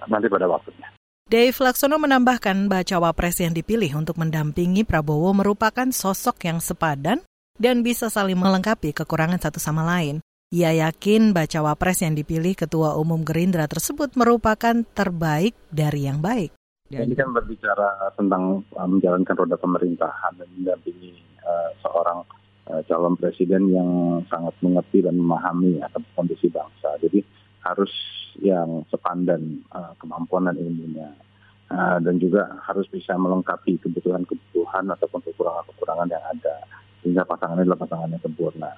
Nanti 0.09 0.27
pada 0.33 0.49
waktunya. 0.49 0.89
Dave 1.29 1.53
Laksono 1.61 2.01
menambahkan 2.01 2.73
bacawa 2.73 3.13
pres 3.13 3.45
yang 3.45 3.53
dipilih 3.53 4.01
untuk 4.01 4.17
mendampingi 4.17 4.89
Prabowo 4.89 5.37
merupakan 5.37 5.85
sosok 5.93 6.49
yang 6.49 6.57
sepadan 6.57 7.21
dan 7.61 7.85
bisa 7.85 8.09
saling 8.09 8.41
melengkapi 8.41 8.97
kekurangan 8.97 9.37
satu 9.37 9.61
sama 9.61 9.85
lain. 9.85 10.25
Ia 10.49 10.73
yakin 10.89 11.37
bacawa 11.37 11.77
pres 11.77 12.01
yang 12.01 12.17
dipilih 12.17 12.57
Ketua 12.57 12.97
Umum 12.97 13.21
Gerindra 13.21 13.69
tersebut 13.69 14.17
merupakan 14.17 14.81
terbaik 14.97 15.53
dari 15.69 16.09
yang 16.09 16.25
baik. 16.25 16.57
Ini 16.89 17.13
kan 17.13 17.37
berbicara 17.37 18.09
tentang 18.17 18.65
uh, 18.73 18.89
menjalankan 18.89 19.37
roda 19.37 19.61
pemerintahan 19.61 20.41
dan 20.41 20.49
mendampingi 20.57 21.28
seorang 21.83 22.25
uh, 22.69 22.83
calon 22.85 23.17
presiden 23.17 23.73
yang 23.73 23.90
sangat 24.28 24.55
mengerti 24.61 25.00
dan 25.02 25.17
memahami 25.17 25.81
akan 25.83 26.02
kondisi 26.14 26.52
bangsa. 26.52 26.97
Jadi 27.00 27.25
harus 27.64 27.93
yang 28.38 28.87
sepandan 28.88 29.64
uh, 29.75 29.93
kemampuan 29.99 30.47
dan 30.47 30.57
ilmunya. 30.57 31.11
Uh, 31.69 32.00
dan 32.00 32.17
juga 32.17 32.49
harus 32.64 32.88
bisa 32.88 33.12
melengkapi 33.21 33.76
kebutuhan-kebutuhan 33.85 34.88
ataupun 34.88 35.21
kekurangan-kekurangan 35.21 36.09
yang 36.09 36.25
ada 36.25 36.64
sehingga 37.05 37.28
pasangannya 37.28 37.69
adalah 37.69 37.81
pasangan 37.85 38.09
yang 38.09 38.23
sempurna. 38.25 38.71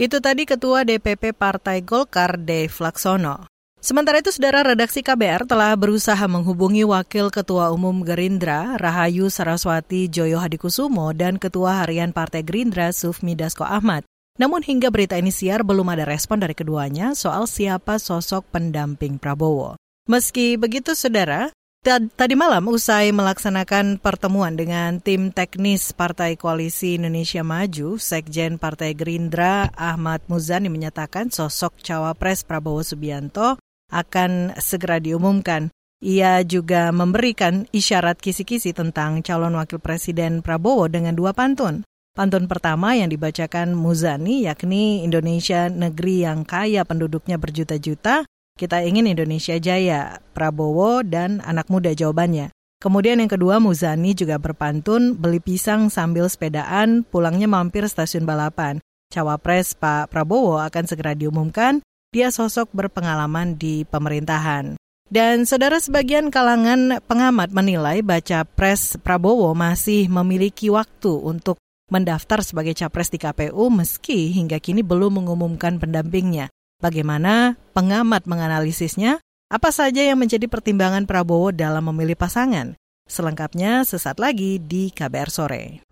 Itu 0.00 0.22
tadi 0.24 0.48
Ketua 0.48 0.86
DPP 0.86 1.36
Partai 1.36 1.84
Golkar 1.84 2.40
Dave 2.40 2.72
Laksono. 2.72 3.47
Sementara 3.88 4.20
itu, 4.20 4.28
saudara 4.28 4.60
redaksi 4.60 5.00
KBR 5.00 5.48
telah 5.48 5.72
berusaha 5.72 6.20
menghubungi 6.28 6.84
Wakil 6.84 7.32
Ketua 7.32 7.72
Umum 7.72 8.04
Gerindra, 8.04 8.76
Rahayu 8.76 9.32
Saraswati 9.32 10.12
Joyo 10.12 10.44
Hadikusumo, 10.44 11.16
dan 11.16 11.40
Ketua 11.40 11.80
Harian 11.80 12.12
Partai 12.12 12.44
Gerindra, 12.44 12.92
Sufmi 12.92 13.32
Dasko 13.32 13.64
Ahmad. 13.64 14.04
Namun 14.36 14.60
hingga 14.60 14.92
berita 14.92 15.16
ini 15.16 15.32
siar 15.32 15.64
belum 15.64 15.88
ada 15.88 16.04
respon 16.04 16.36
dari 16.36 16.52
keduanya 16.52 17.16
soal 17.16 17.48
siapa 17.48 17.96
sosok 17.96 18.52
pendamping 18.52 19.16
Prabowo. 19.16 19.80
Meski 20.04 20.60
begitu, 20.60 20.92
saudara, 20.92 21.48
Tadi 21.88 22.34
malam 22.36 22.68
usai 22.68 23.14
melaksanakan 23.16 24.02
pertemuan 24.02 24.52
dengan 24.52 25.00
tim 25.00 25.32
teknis 25.32 25.96
Partai 25.96 26.36
Koalisi 26.36 27.00
Indonesia 27.00 27.40
Maju, 27.40 27.96
Sekjen 27.96 28.60
Partai 28.60 28.92
Gerindra 28.92 29.72
Ahmad 29.72 30.20
Muzani 30.28 30.68
menyatakan 30.68 31.32
sosok 31.32 31.80
cawapres 31.80 32.44
Prabowo 32.44 32.84
Subianto 32.84 33.56
akan 33.92 34.56
segera 34.60 35.00
diumumkan. 35.00 35.72
Ia 35.98 36.46
juga 36.46 36.94
memberikan 36.94 37.66
isyarat 37.74 38.22
kisi-kisi 38.22 38.70
tentang 38.70 39.18
calon 39.26 39.58
wakil 39.58 39.82
presiden 39.82 40.46
Prabowo 40.46 40.86
dengan 40.86 41.18
dua 41.18 41.34
pantun. 41.34 41.82
Pantun 42.14 42.46
pertama 42.46 42.94
yang 42.94 43.10
dibacakan 43.10 43.74
Muzani 43.74 44.46
yakni 44.46 45.02
Indonesia 45.02 45.66
negeri 45.66 46.26
yang 46.26 46.46
kaya 46.46 46.86
penduduknya 46.86 47.38
berjuta-juta, 47.38 48.26
kita 48.58 48.82
ingin 48.82 49.06
Indonesia 49.06 49.54
jaya, 49.58 50.18
Prabowo 50.34 51.06
dan 51.06 51.38
anak 51.46 51.70
muda 51.70 51.94
jawabannya. 51.94 52.50
Kemudian 52.78 53.18
yang 53.18 53.30
kedua 53.30 53.58
Muzani 53.58 54.14
juga 54.14 54.38
berpantun 54.38 55.18
beli 55.18 55.42
pisang 55.42 55.90
sambil 55.90 56.30
sepedaan, 56.30 57.02
pulangnya 57.02 57.50
mampir 57.50 57.86
stasiun 57.86 58.22
balapan. 58.22 58.78
Cawapres 59.10 59.74
Pak 59.74 60.14
Prabowo 60.14 60.62
akan 60.62 60.84
segera 60.86 61.14
diumumkan 61.14 61.82
dia 62.08 62.32
sosok 62.32 62.72
berpengalaman 62.72 63.56
di 63.60 63.84
pemerintahan. 63.84 64.80
Dan 65.08 65.48
saudara 65.48 65.80
sebagian 65.80 66.28
kalangan 66.28 67.00
pengamat 67.08 67.48
menilai 67.48 68.04
baca 68.04 68.44
pres 68.44 69.00
Prabowo 69.00 69.56
masih 69.56 70.04
memiliki 70.12 70.68
waktu 70.68 71.08
untuk 71.08 71.56
mendaftar 71.88 72.44
sebagai 72.44 72.76
capres 72.76 73.08
di 73.08 73.16
KPU 73.16 73.72
meski 73.72 74.28
hingga 74.36 74.60
kini 74.60 74.84
belum 74.84 75.24
mengumumkan 75.24 75.80
pendampingnya. 75.80 76.52
Bagaimana 76.84 77.56
pengamat 77.72 78.28
menganalisisnya? 78.28 79.18
Apa 79.48 79.72
saja 79.72 80.04
yang 80.04 80.20
menjadi 80.20 80.44
pertimbangan 80.44 81.08
Prabowo 81.08 81.56
dalam 81.56 81.88
memilih 81.88 82.20
pasangan? 82.20 82.76
Selengkapnya 83.08 83.88
sesaat 83.88 84.20
lagi 84.20 84.60
di 84.60 84.92
KBR 84.92 85.32
Sore. 85.32 85.87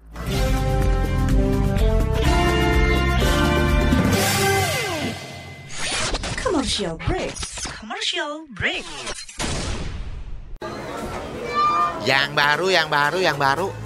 Commercial 6.67 6.99
break. 6.99 7.35
Commercial 7.79 8.33
break. 8.51 8.83
Yang 12.03 12.31
baru, 12.35 12.67
yang 12.75 12.89
baru, 12.91 13.19
yang 13.23 13.39
baru. 13.39 13.86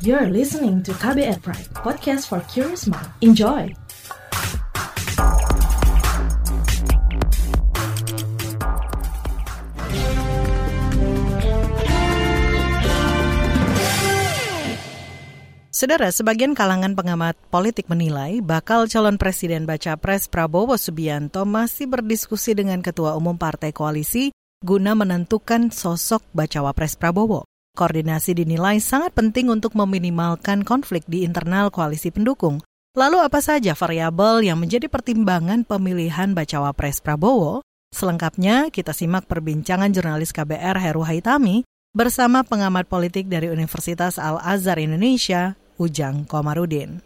You're 0.00 0.32
listening 0.32 0.80
to 0.88 0.96
KBR 0.96 1.44
Pride, 1.44 1.68
podcast 1.76 2.32
for 2.32 2.40
curious 2.48 2.88
mind. 2.88 3.04
Enjoy! 3.20 3.68
Saudara, 15.68 16.08
sebagian 16.08 16.56
kalangan 16.56 16.96
pengamat 16.96 17.36
politik 17.52 17.92
menilai 17.92 18.40
bakal 18.40 18.88
calon 18.88 19.20
presiden 19.20 19.68
baca 19.68 20.00
pres 20.00 20.32
Prabowo 20.32 20.80
Subianto 20.80 21.44
masih 21.44 21.92
berdiskusi 21.92 22.56
dengan 22.56 22.80
Ketua 22.80 23.20
Umum 23.20 23.36
Partai 23.36 23.76
Koalisi 23.76 24.32
guna 24.64 24.96
menentukan 24.96 25.68
sosok 25.68 26.24
bacawa 26.32 26.72
pres 26.72 26.96
Prabowo. 26.96 27.49
Koordinasi 27.78 28.34
dinilai 28.34 28.82
sangat 28.82 29.14
penting 29.14 29.46
untuk 29.46 29.78
meminimalkan 29.78 30.66
konflik 30.66 31.06
di 31.06 31.22
internal 31.22 31.70
koalisi 31.70 32.10
pendukung. 32.10 32.58
Lalu 32.98 33.22
apa 33.22 33.38
saja 33.38 33.78
variabel 33.78 34.42
yang 34.50 34.58
menjadi 34.58 34.90
pertimbangan 34.90 35.62
pemilihan 35.62 36.34
bacawa 36.34 36.74
pres 36.74 36.98
Prabowo? 36.98 37.62
Selengkapnya 37.94 38.74
kita 38.74 38.90
simak 38.90 39.30
perbincangan 39.30 39.94
jurnalis 39.94 40.34
KBR 40.34 40.78
Heru 40.82 41.06
Haitami 41.06 41.62
bersama 41.94 42.42
pengamat 42.42 42.90
politik 42.90 43.30
dari 43.30 43.50
Universitas 43.50 44.18
Al-Azhar 44.18 44.78
Indonesia, 44.82 45.54
Ujang 45.78 46.26
Komarudin. 46.26 47.02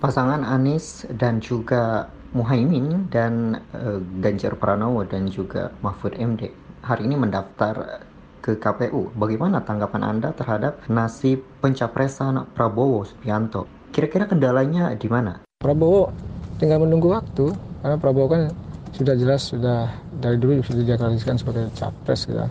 Pasangan 0.00 0.44
Anies 0.44 1.08
dan 1.16 1.40
juga 1.40 2.12
Muhaimin 2.36 3.08
dan 3.08 3.64
uh, 3.72 4.00
Ganjar 4.20 4.60
Pranowo 4.60 5.04
dan 5.08 5.32
juga 5.32 5.72
Mahfud 5.80 6.16
MD 6.20 6.52
hari 6.84 7.08
ini 7.08 7.16
mendaftar 7.16 8.04
ke 8.44 8.60
KPU. 8.60 9.08
Bagaimana 9.16 9.64
tanggapan 9.64 10.04
Anda 10.04 10.36
terhadap 10.36 10.84
nasib 10.92 11.40
pencapresan 11.64 12.44
Prabowo 12.52 13.08
Subianto? 13.08 13.64
Kira-kira 13.88 14.28
kendalanya 14.28 14.92
di 14.92 15.08
mana? 15.08 15.40
Prabowo 15.64 16.12
tinggal 16.60 16.84
menunggu 16.84 17.16
waktu 17.16 17.56
karena 17.80 17.96
Prabowo 17.96 18.28
kan 18.28 18.52
sudah 18.92 19.16
jelas 19.16 19.48
sudah 19.48 19.88
dari 20.20 20.36
dulu 20.36 20.60
sudah 20.60 20.84
dideklarasikan 20.84 21.40
sebagai 21.40 21.72
capres 21.72 22.28
gitu. 22.28 22.44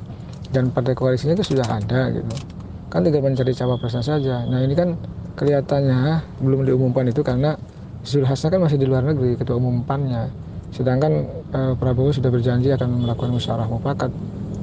Dan 0.50 0.74
partai 0.74 0.98
koalisinya 0.98 1.38
itu 1.38 1.54
sudah 1.54 1.70
ada 1.70 2.10
gitu. 2.10 2.34
Kan 2.90 3.06
tinggal 3.06 3.22
mencari 3.22 3.54
cawapresnya 3.54 4.02
saja. 4.02 4.42
Nah 4.50 4.66
ini 4.66 4.74
kan 4.74 4.98
kelihatannya 5.38 6.26
belum 6.42 6.66
diumumkan 6.66 7.06
itu 7.06 7.22
karena 7.22 7.54
Zulkifli 8.04 8.50
kan 8.50 8.62
masih 8.66 8.78
di 8.82 8.86
luar 8.90 9.06
negeri 9.06 9.40
ketua 9.40 9.62
umum 9.62 9.86
PAN-nya 9.86 10.28
sedangkan 10.74 11.14
eh, 11.54 11.74
Prabowo 11.78 12.10
sudah 12.10 12.34
berjanji 12.34 12.74
akan 12.74 13.06
melakukan 13.06 13.32
musyawarah 13.38 13.70
mufakat 13.70 14.10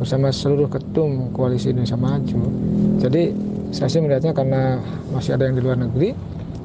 bersama 0.01 0.33
seluruh 0.33 0.65
ketum 0.73 1.29
koalisi 1.37 1.77
Indonesia 1.77 2.01
Maju. 2.01 2.41
Jadi 3.05 3.37
saya 3.69 3.89
sih 3.93 4.01
melihatnya 4.01 4.33
karena 4.33 4.81
masih 5.13 5.37
ada 5.37 5.45
yang 5.45 5.61
di 5.61 5.63
luar 5.63 5.77
negeri, 5.77 6.17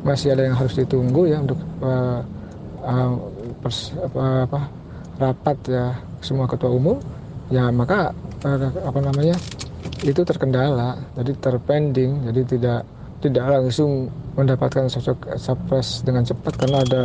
masih 0.08 0.32
ada 0.32 0.48
yang 0.48 0.56
harus 0.56 0.74
ditunggu 0.80 1.28
ya 1.28 1.44
untuk 1.44 1.60
uh, 1.84 2.24
uh, 2.82 3.12
pers, 3.60 3.92
apa, 4.00 4.48
apa, 4.48 4.60
rapat 5.20 5.58
ya 5.68 5.86
semua 6.24 6.48
ketua 6.48 6.72
umum, 6.72 6.98
ya 7.52 7.68
maka 7.76 8.16
uh, 8.48 8.72
apa 8.88 9.00
namanya 9.04 9.36
itu 10.02 10.24
terkendala, 10.24 10.96
jadi 11.20 11.32
terpending, 11.44 12.26
jadi 12.32 12.42
tidak 12.48 12.82
tidak 13.26 13.58
langsung 13.58 14.14
mendapatkan 14.38 14.86
sosok 14.86 15.34
capres 15.34 16.06
dengan 16.06 16.22
cepat 16.22 16.54
karena 16.62 16.86
ada 16.86 17.02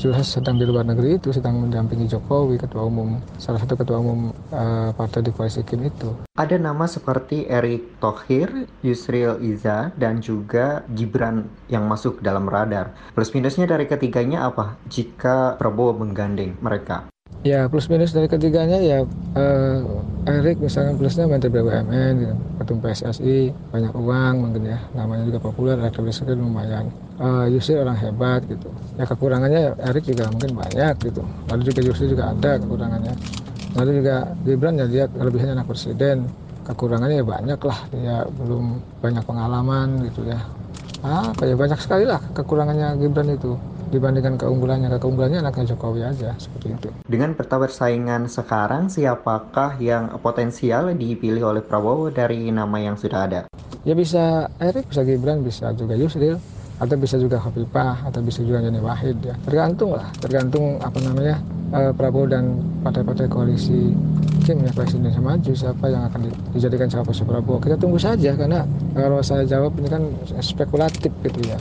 Zulhas 0.00 0.32
sedang 0.32 0.56
di 0.58 0.64
luar 0.66 0.82
negeri 0.82 1.20
itu 1.20 1.30
sedang 1.30 1.60
mendampingi 1.62 2.08
Jokowi 2.10 2.56
ketua 2.58 2.88
umum 2.88 3.20
salah 3.36 3.60
satu 3.62 3.78
ketua 3.78 4.00
umum 4.02 4.34
uh, 4.50 4.90
partai 4.96 5.22
di 5.22 5.30
koalisi 5.30 5.62
Kim 5.62 5.86
itu. 5.86 6.10
Ada 6.34 6.56
nama 6.56 6.88
seperti 6.88 7.46
Erick 7.46 8.00
Thohir, 8.00 8.66
Yusril 8.80 9.38
Iza 9.44 9.92
dan 9.94 10.24
juga 10.24 10.82
Gibran 10.90 11.46
yang 11.68 11.86
masuk 11.86 12.24
dalam 12.24 12.48
radar. 12.48 12.96
Plus 13.12 13.30
minusnya 13.36 13.68
dari 13.68 13.84
ketiganya 13.86 14.48
apa 14.48 14.80
jika 14.88 15.60
Prabowo 15.60 15.94
menggandeng 16.00 16.56
mereka? 16.64 17.06
Ya 17.40 17.64
plus 17.72 17.88
minus 17.88 18.12
dari 18.12 18.28
ketiganya 18.28 18.76
ya 18.84 19.00
uh, 19.32 19.80
Erik 20.28 20.60
misalnya 20.60 20.92
plusnya 20.92 21.24
Menteri 21.24 21.48
BUMN 21.48 22.12
gitu, 22.20 22.34
Ketum 22.60 22.78
PSSI 22.84 23.48
banyak 23.72 23.96
uang 23.96 24.34
mungkin 24.44 24.68
ya. 24.68 24.78
Namanya 24.92 25.24
juga 25.24 25.40
populer 25.40 25.80
elektabilitasnya 25.80 26.36
lumayan. 26.36 26.92
Uh, 27.16 27.48
Yusri 27.48 27.80
orang 27.80 27.96
hebat 27.96 28.44
gitu. 28.44 28.68
Ya 29.00 29.08
kekurangannya 29.08 29.72
Erik 29.88 30.04
juga 30.04 30.28
mungkin 30.28 30.52
banyak 30.52 30.94
gitu. 31.00 31.24
Lalu 31.48 31.62
juga 31.72 31.80
Yusri 31.80 32.06
juga 32.12 32.28
ada 32.36 32.60
kekurangannya. 32.60 33.14
Lalu 33.72 33.90
juga 34.04 34.16
Gibran 34.44 34.76
ya 34.76 34.84
lihat 34.84 35.10
kelebihannya 35.16 35.54
anak 35.56 35.68
presiden. 35.72 36.28
Kekurangannya 36.68 37.24
ya 37.24 37.26
banyak 37.26 37.60
lah 37.64 37.78
ya 37.96 38.16
belum 38.28 38.84
banyak 39.00 39.24
pengalaman 39.24 39.88
gitu 40.12 40.28
ya. 40.28 40.44
Ah 41.00 41.32
ya 41.40 41.56
banyak 41.56 41.80
sekali 41.80 42.04
lah 42.04 42.20
kekurangannya 42.36 43.00
Gibran 43.00 43.32
itu 43.32 43.56
dibandingkan 43.90 44.38
keunggulannya. 44.38 44.88
Keunggulannya 44.96 45.42
anaknya 45.42 45.74
Jokowi 45.74 46.00
aja 46.06 46.32
seperti 46.38 46.78
itu. 46.78 46.88
Dengan 47.10 47.34
peta 47.34 47.58
persaingan 47.58 48.30
sekarang, 48.30 48.86
siapakah 48.88 49.76
yang 49.82 50.14
potensial 50.22 50.94
dipilih 50.94 51.50
oleh 51.50 51.62
Prabowo 51.62 52.08
dari 52.08 52.48
nama 52.54 52.78
yang 52.78 52.94
sudah 52.94 53.26
ada? 53.26 53.40
Ya 53.82 53.98
bisa 53.98 54.46
Erik, 54.62 54.88
bisa 54.88 55.02
Gibran, 55.02 55.42
bisa 55.42 55.74
juga 55.74 55.98
Yusril, 55.98 56.38
atau 56.80 56.96
bisa 56.96 57.20
juga 57.20 57.36
Khafifah, 57.36 58.08
atau 58.08 58.20
bisa 58.24 58.40
juga 58.46 58.64
Yeni 58.64 58.80
Wahid 58.80 59.20
ya. 59.20 59.34
Tergantung 59.44 59.92
lah, 59.98 60.08
tergantung 60.22 60.80
apa 60.80 60.98
namanya 61.02 61.36
eh, 61.74 61.92
Prabowo 61.92 62.30
dan 62.30 62.62
partai-partai 62.80 63.26
koalisi 63.28 63.92
Kim 64.40 64.64
ya 64.64 64.72
koalisi 64.72 64.96
Indonesia 64.96 65.20
Maju 65.20 65.52
siapa 65.52 65.84
yang 65.92 66.02
akan 66.08 66.20
dijadikan 66.56 66.88
cawapres 66.88 67.20
Prabowo. 67.20 67.60
Kita 67.60 67.76
tunggu 67.76 68.00
saja 68.00 68.32
karena 68.32 68.64
kalau 68.96 69.20
saya 69.20 69.44
jawab 69.44 69.76
ini 69.76 69.88
kan 69.92 70.02
spekulatif 70.40 71.12
gitu 71.24 71.40
ya 71.44 71.60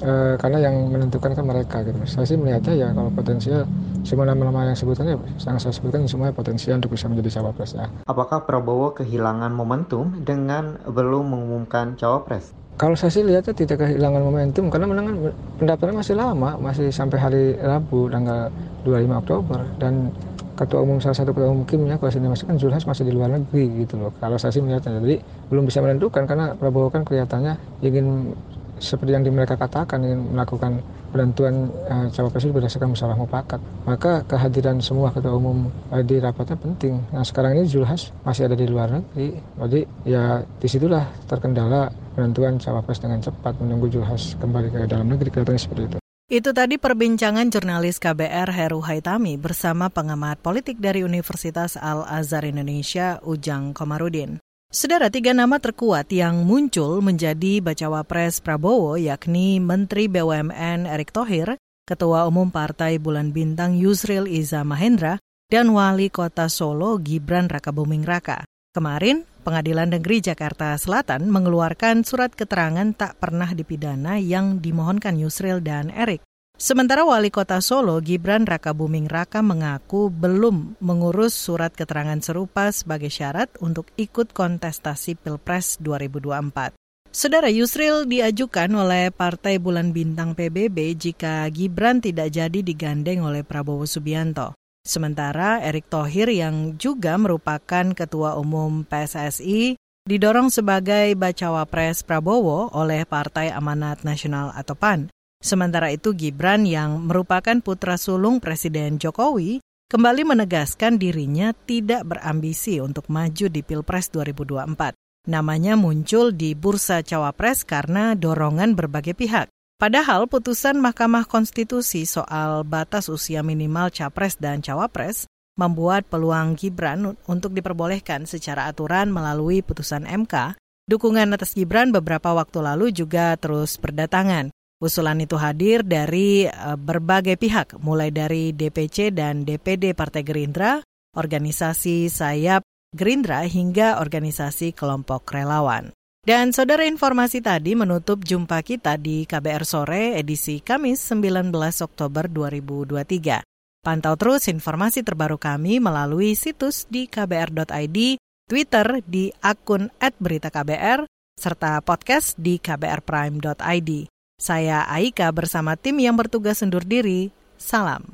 e, 0.00 0.10
karena 0.40 0.58
yang 0.58 0.74
menentukan 0.88 1.32
kan 1.36 1.44
mereka 1.44 1.84
gitu. 1.84 1.96
Saya 2.08 2.26
sih 2.26 2.36
melihatnya 2.36 2.74
ya 2.76 2.88
kalau 2.92 3.12
potensial 3.12 3.68
semua 4.02 4.24
nama-nama 4.24 4.72
yang 4.72 4.78
sebutkan 4.78 5.04
ya 5.12 5.16
yang 5.46 5.60
saya 5.60 5.72
sebutkan 5.72 6.08
semuanya 6.08 6.34
potensial 6.34 6.80
untuk 6.80 6.96
bisa 6.96 7.06
menjadi 7.06 7.40
cawapres 7.40 7.76
ya. 7.76 7.86
Apakah 8.08 8.48
Prabowo 8.48 8.96
kehilangan 8.96 9.52
momentum 9.52 10.24
dengan 10.24 10.80
belum 10.88 11.24
mengumumkan 11.30 11.94
cawapres? 12.00 12.56
Kalau 12.80 12.96
saya 12.96 13.12
sih 13.12 13.20
lihatnya 13.20 13.52
tidak 13.52 13.84
kehilangan 13.84 14.24
momentum 14.24 14.72
karena 14.72 14.88
menangan 14.88 15.36
pendaftaran 15.60 16.00
masih 16.00 16.16
lama, 16.16 16.56
masih 16.56 16.88
sampai 16.88 17.18
hari 17.20 17.44
Rabu 17.60 18.08
tanggal 18.08 18.48
25 18.88 19.20
Oktober 19.20 19.60
dan 19.76 20.08
ketua 20.56 20.84
umum 20.84 21.00
salah 21.00 21.16
satu 21.16 21.32
ketua 21.32 21.52
umum 21.52 21.64
Kim 21.64 21.88
ya 21.88 21.96
kalau 21.96 22.12
sini 22.12 22.28
masih 22.28 22.44
kan 22.44 22.56
Zulhas 22.60 22.84
masih 22.84 23.08
di 23.08 23.12
luar 23.12 23.32
negeri 23.32 23.84
gitu 23.84 23.96
loh. 23.96 24.12
Kalau 24.16 24.36
saya 24.36 24.52
sih 24.52 24.60
melihatnya 24.60 25.00
jadi 25.00 25.20
belum 25.48 25.64
bisa 25.68 25.80
menentukan 25.80 26.28
karena 26.28 26.56
Prabowo 26.56 26.92
kan 26.92 27.04
kelihatannya 27.04 27.56
ingin 27.84 28.36
seperti 28.80 29.12
yang 29.12 29.22
mereka 29.28 29.60
katakan 29.60 30.00
ingin 30.00 30.32
melakukan 30.32 30.80
penentuan 31.12 31.68
uh, 31.86 32.08
cawapres 32.08 32.48
itu 32.48 32.54
berdasarkan 32.54 32.96
musyawarah 32.96 33.18
mufakat. 33.20 33.60
Maka 33.84 34.24
kehadiran 34.24 34.80
semua 34.80 35.12
ketua 35.12 35.36
umum 35.36 35.68
uh, 35.92 36.02
di 36.02 36.16
rapatnya 36.16 36.56
penting. 36.56 36.98
Nah 37.12 37.22
sekarang 37.22 37.60
ini 37.60 37.68
Zulhas 37.68 38.10
masih 38.24 38.48
ada 38.48 38.56
di 38.56 38.66
luar 38.66 38.88
negeri. 38.88 39.36
Jadi 39.36 39.80
ya 40.08 40.40
di 40.42 40.66
situlah 40.66 41.04
terkendala 41.28 41.92
penentuan 42.16 42.56
cawapres 42.56 42.98
dengan 42.98 43.20
cepat 43.20 43.60
menunggu 43.60 43.92
Zulhas 43.92 44.34
kembali 44.40 44.72
ke 44.72 44.78
dalam 44.88 45.12
negeri. 45.12 45.28
Kelihatannya 45.28 45.60
seperti 45.60 45.84
itu. 45.86 45.98
Itu 46.30 46.54
tadi 46.54 46.78
perbincangan 46.78 47.50
jurnalis 47.50 47.98
KBR 47.98 48.54
Heru 48.54 48.80
Haitami 48.86 49.34
bersama 49.34 49.90
pengamat 49.90 50.38
politik 50.38 50.78
dari 50.78 51.02
Universitas 51.02 51.74
Al-Azhar 51.74 52.46
Indonesia, 52.46 53.18
Ujang 53.26 53.74
Komarudin. 53.74 54.39
Saudara 54.70 55.10
tiga 55.10 55.34
nama 55.34 55.58
terkuat 55.58 56.14
yang 56.14 56.46
muncul 56.46 57.02
menjadi 57.02 57.58
bacawa 57.58 58.06
pres 58.06 58.38
Prabowo 58.38 58.94
yakni 58.94 59.58
Menteri 59.58 60.06
BUMN 60.06 60.86
Erick 60.86 61.10
Thohir, 61.10 61.58
Ketua 61.82 62.30
Umum 62.30 62.54
Partai 62.54 63.02
Bulan 63.02 63.34
Bintang 63.34 63.74
Yusril 63.74 64.30
Iza 64.30 64.62
Mahendra, 64.62 65.18
dan 65.50 65.74
Wali 65.74 66.06
Kota 66.06 66.46
Solo 66.46 67.02
Gibran 67.02 67.50
Rakabuming 67.50 68.06
Raka. 68.06 68.46
Kemarin, 68.70 69.26
Pengadilan 69.42 69.90
Negeri 69.90 70.22
Jakarta 70.22 70.78
Selatan 70.78 71.26
mengeluarkan 71.34 72.06
surat 72.06 72.30
keterangan 72.30 72.94
tak 72.94 73.18
pernah 73.18 73.50
dipidana 73.50 74.22
yang 74.22 74.62
dimohonkan 74.62 75.18
Yusril 75.18 75.58
dan 75.58 75.90
Erick. 75.90 76.22
Sementara 76.60 77.08
Wali 77.08 77.32
Kota 77.32 77.64
Solo, 77.64 77.96
Gibran 78.04 78.44
Raka 78.44 78.76
Buming 78.76 79.08
Raka 79.08 79.40
mengaku 79.40 80.12
belum 80.12 80.76
mengurus 80.76 81.32
surat 81.32 81.72
keterangan 81.72 82.20
serupa 82.20 82.68
sebagai 82.68 83.08
syarat 83.08 83.48
untuk 83.64 83.88
ikut 83.96 84.36
kontestasi 84.36 85.16
Pilpres 85.16 85.80
2024. 85.80 86.76
Saudara 87.08 87.48
Yusril 87.48 88.04
diajukan 88.04 88.68
oleh 88.76 89.08
Partai 89.08 89.56
Bulan 89.56 89.96
Bintang 89.96 90.36
PBB 90.36 91.00
jika 91.00 91.48
Gibran 91.48 92.04
tidak 92.04 92.28
jadi 92.28 92.60
digandeng 92.60 93.24
oleh 93.24 93.40
Prabowo 93.40 93.88
Subianto. 93.88 94.52
Sementara 94.84 95.64
Erick 95.64 95.88
Thohir 95.88 96.28
yang 96.28 96.76
juga 96.76 97.16
merupakan 97.16 97.96
Ketua 97.96 98.36
Umum 98.36 98.84
PSSI 98.84 99.80
didorong 100.04 100.52
sebagai 100.52 101.16
bacawa 101.16 101.64
pres 101.64 102.04
Prabowo 102.04 102.68
oleh 102.76 103.08
Partai 103.08 103.48
Amanat 103.48 104.04
Nasional 104.04 104.52
atau 104.52 104.76
PAN. 104.76 105.08
Sementara 105.40 105.88
itu 105.88 106.12
Gibran 106.12 106.68
yang 106.68 107.08
merupakan 107.08 107.56
putra 107.64 107.96
sulung 107.96 108.44
Presiden 108.44 109.00
Jokowi 109.00 109.64
kembali 109.88 110.28
menegaskan 110.28 111.00
dirinya 111.00 111.56
tidak 111.64 112.04
berambisi 112.04 112.76
untuk 112.76 113.08
maju 113.08 113.48
di 113.48 113.64
Pilpres 113.64 114.12
2024. 114.12 114.92
Namanya 115.32 115.80
muncul 115.80 116.36
di 116.36 116.52
bursa 116.52 117.00
cawapres 117.00 117.64
karena 117.64 118.12
dorongan 118.12 118.76
berbagai 118.76 119.16
pihak. 119.16 119.48
Padahal 119.80 120.28
putusan 120.28 120.76
Mahkamah 120.76 121.24
Konstitusi 121.24 122.04
soal 122.04 122.60
batas 122.68 123.08
usia 123.08 123.40
minimal 123.40 123.88
capres 123.88 124.36
dan 124.36 124.60
cawapres 124.60 125.24
membuat 125.56 126.04
peluang 126.04 126.52
Gibran 126.52 127.16
untuk 127.24 127.56
diperbolehkan 127.56 128.28
secara 128.28 128.68
aturan 128.68 129.08
melalui 129.08 129.64
putusan 129.64 130.04
MK. 130.04 130.60
Dukungan 130.84 131.32
atas 131.32 131.56
Gibran 131.56 131.96
beberapa 131.96 132.36
waktu 132.36 132.60
lalu 132.60 132.92
juga 132.92 133.32
terus 133.40 133.80
berdatangan. 133.80 134.52
Usulan 134.80 135.20
itu 135.20 135.36
hadir 135.36 135.84
dari 135.84 136.48
uh, 136.48 136.72
berbagai 136.72 137.36
pihak, 137.36 137.76
mulai 137.84 138.08
dari 138.08 138.56
DPC 138.56 139.12
dan 139.12 139.44
DPD 139.44 139.92
Partai 139.92 140.24
Gerindra, 140.24 140.80
organisasi 141.12 142.08
sayap 142.08 142.64
Gerindra 142.96 143.44
hingga 143.44 144.00
organisasi 144.00 144.72
kelompok 144.72 145.36
relawan. 145.36 145.92
Dan 146.24 146.56
saudara 146.56 146.88
informasi 146.88 147.44
tadi 147.44 147.76
menutup 147.76 148.24
jumpa 148.24 148.64
kita 148.64 148.96
di 148.96 149.28
KBR 149.28 149.64
Sore 149.68 150.16
edisi 150.16 150.64
Kamis 150.64 151.12
19 151.12 151.52
Oktober 151.84 152.24
2023. 152.32 153.84
Pantau 153.84 154.16
terus 154.16 154.48
informasi 154.48 155.04
terbaru 155.04 155.36
kami 155.36 155.76
melalui 155.76 156.32
situs 156.32 156.88
di 156.88 157.04
kbr.id, 157.04 158.16
Twitter 158.48 158.86
di 159.04 159.28
akun 159.44 159.92
@beritaKBR, 159.96 161.04
serta 161.36 161.80
podcast 161.84 162.36
di 162.40 162.56
kbrprime.id. 162.60 164.19
Saya 164.40 164.88
Aika 164.88 165.28
bersama 165.36 165.76
tim 165.76 166.00
yang 166.00 166.16
bertugas 166.16 166.64
undur 166.64 166.80
diri. 166.80 167.28
Salam. 167.60 168.08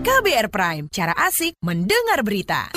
KBR 0.00 0.48
Prime, 0.48 0.84
cara 0.88 1.12
asik 1.28 1.60
mendengar 1.60 2.24
berita. 2.24 2.72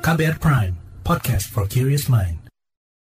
KBR 0.00 0.40
Prime, 0.40 0.74
podcast 1.04 1.52
for 1.52 1.68
curious 1.68 2.08
mind. 2.08 2.43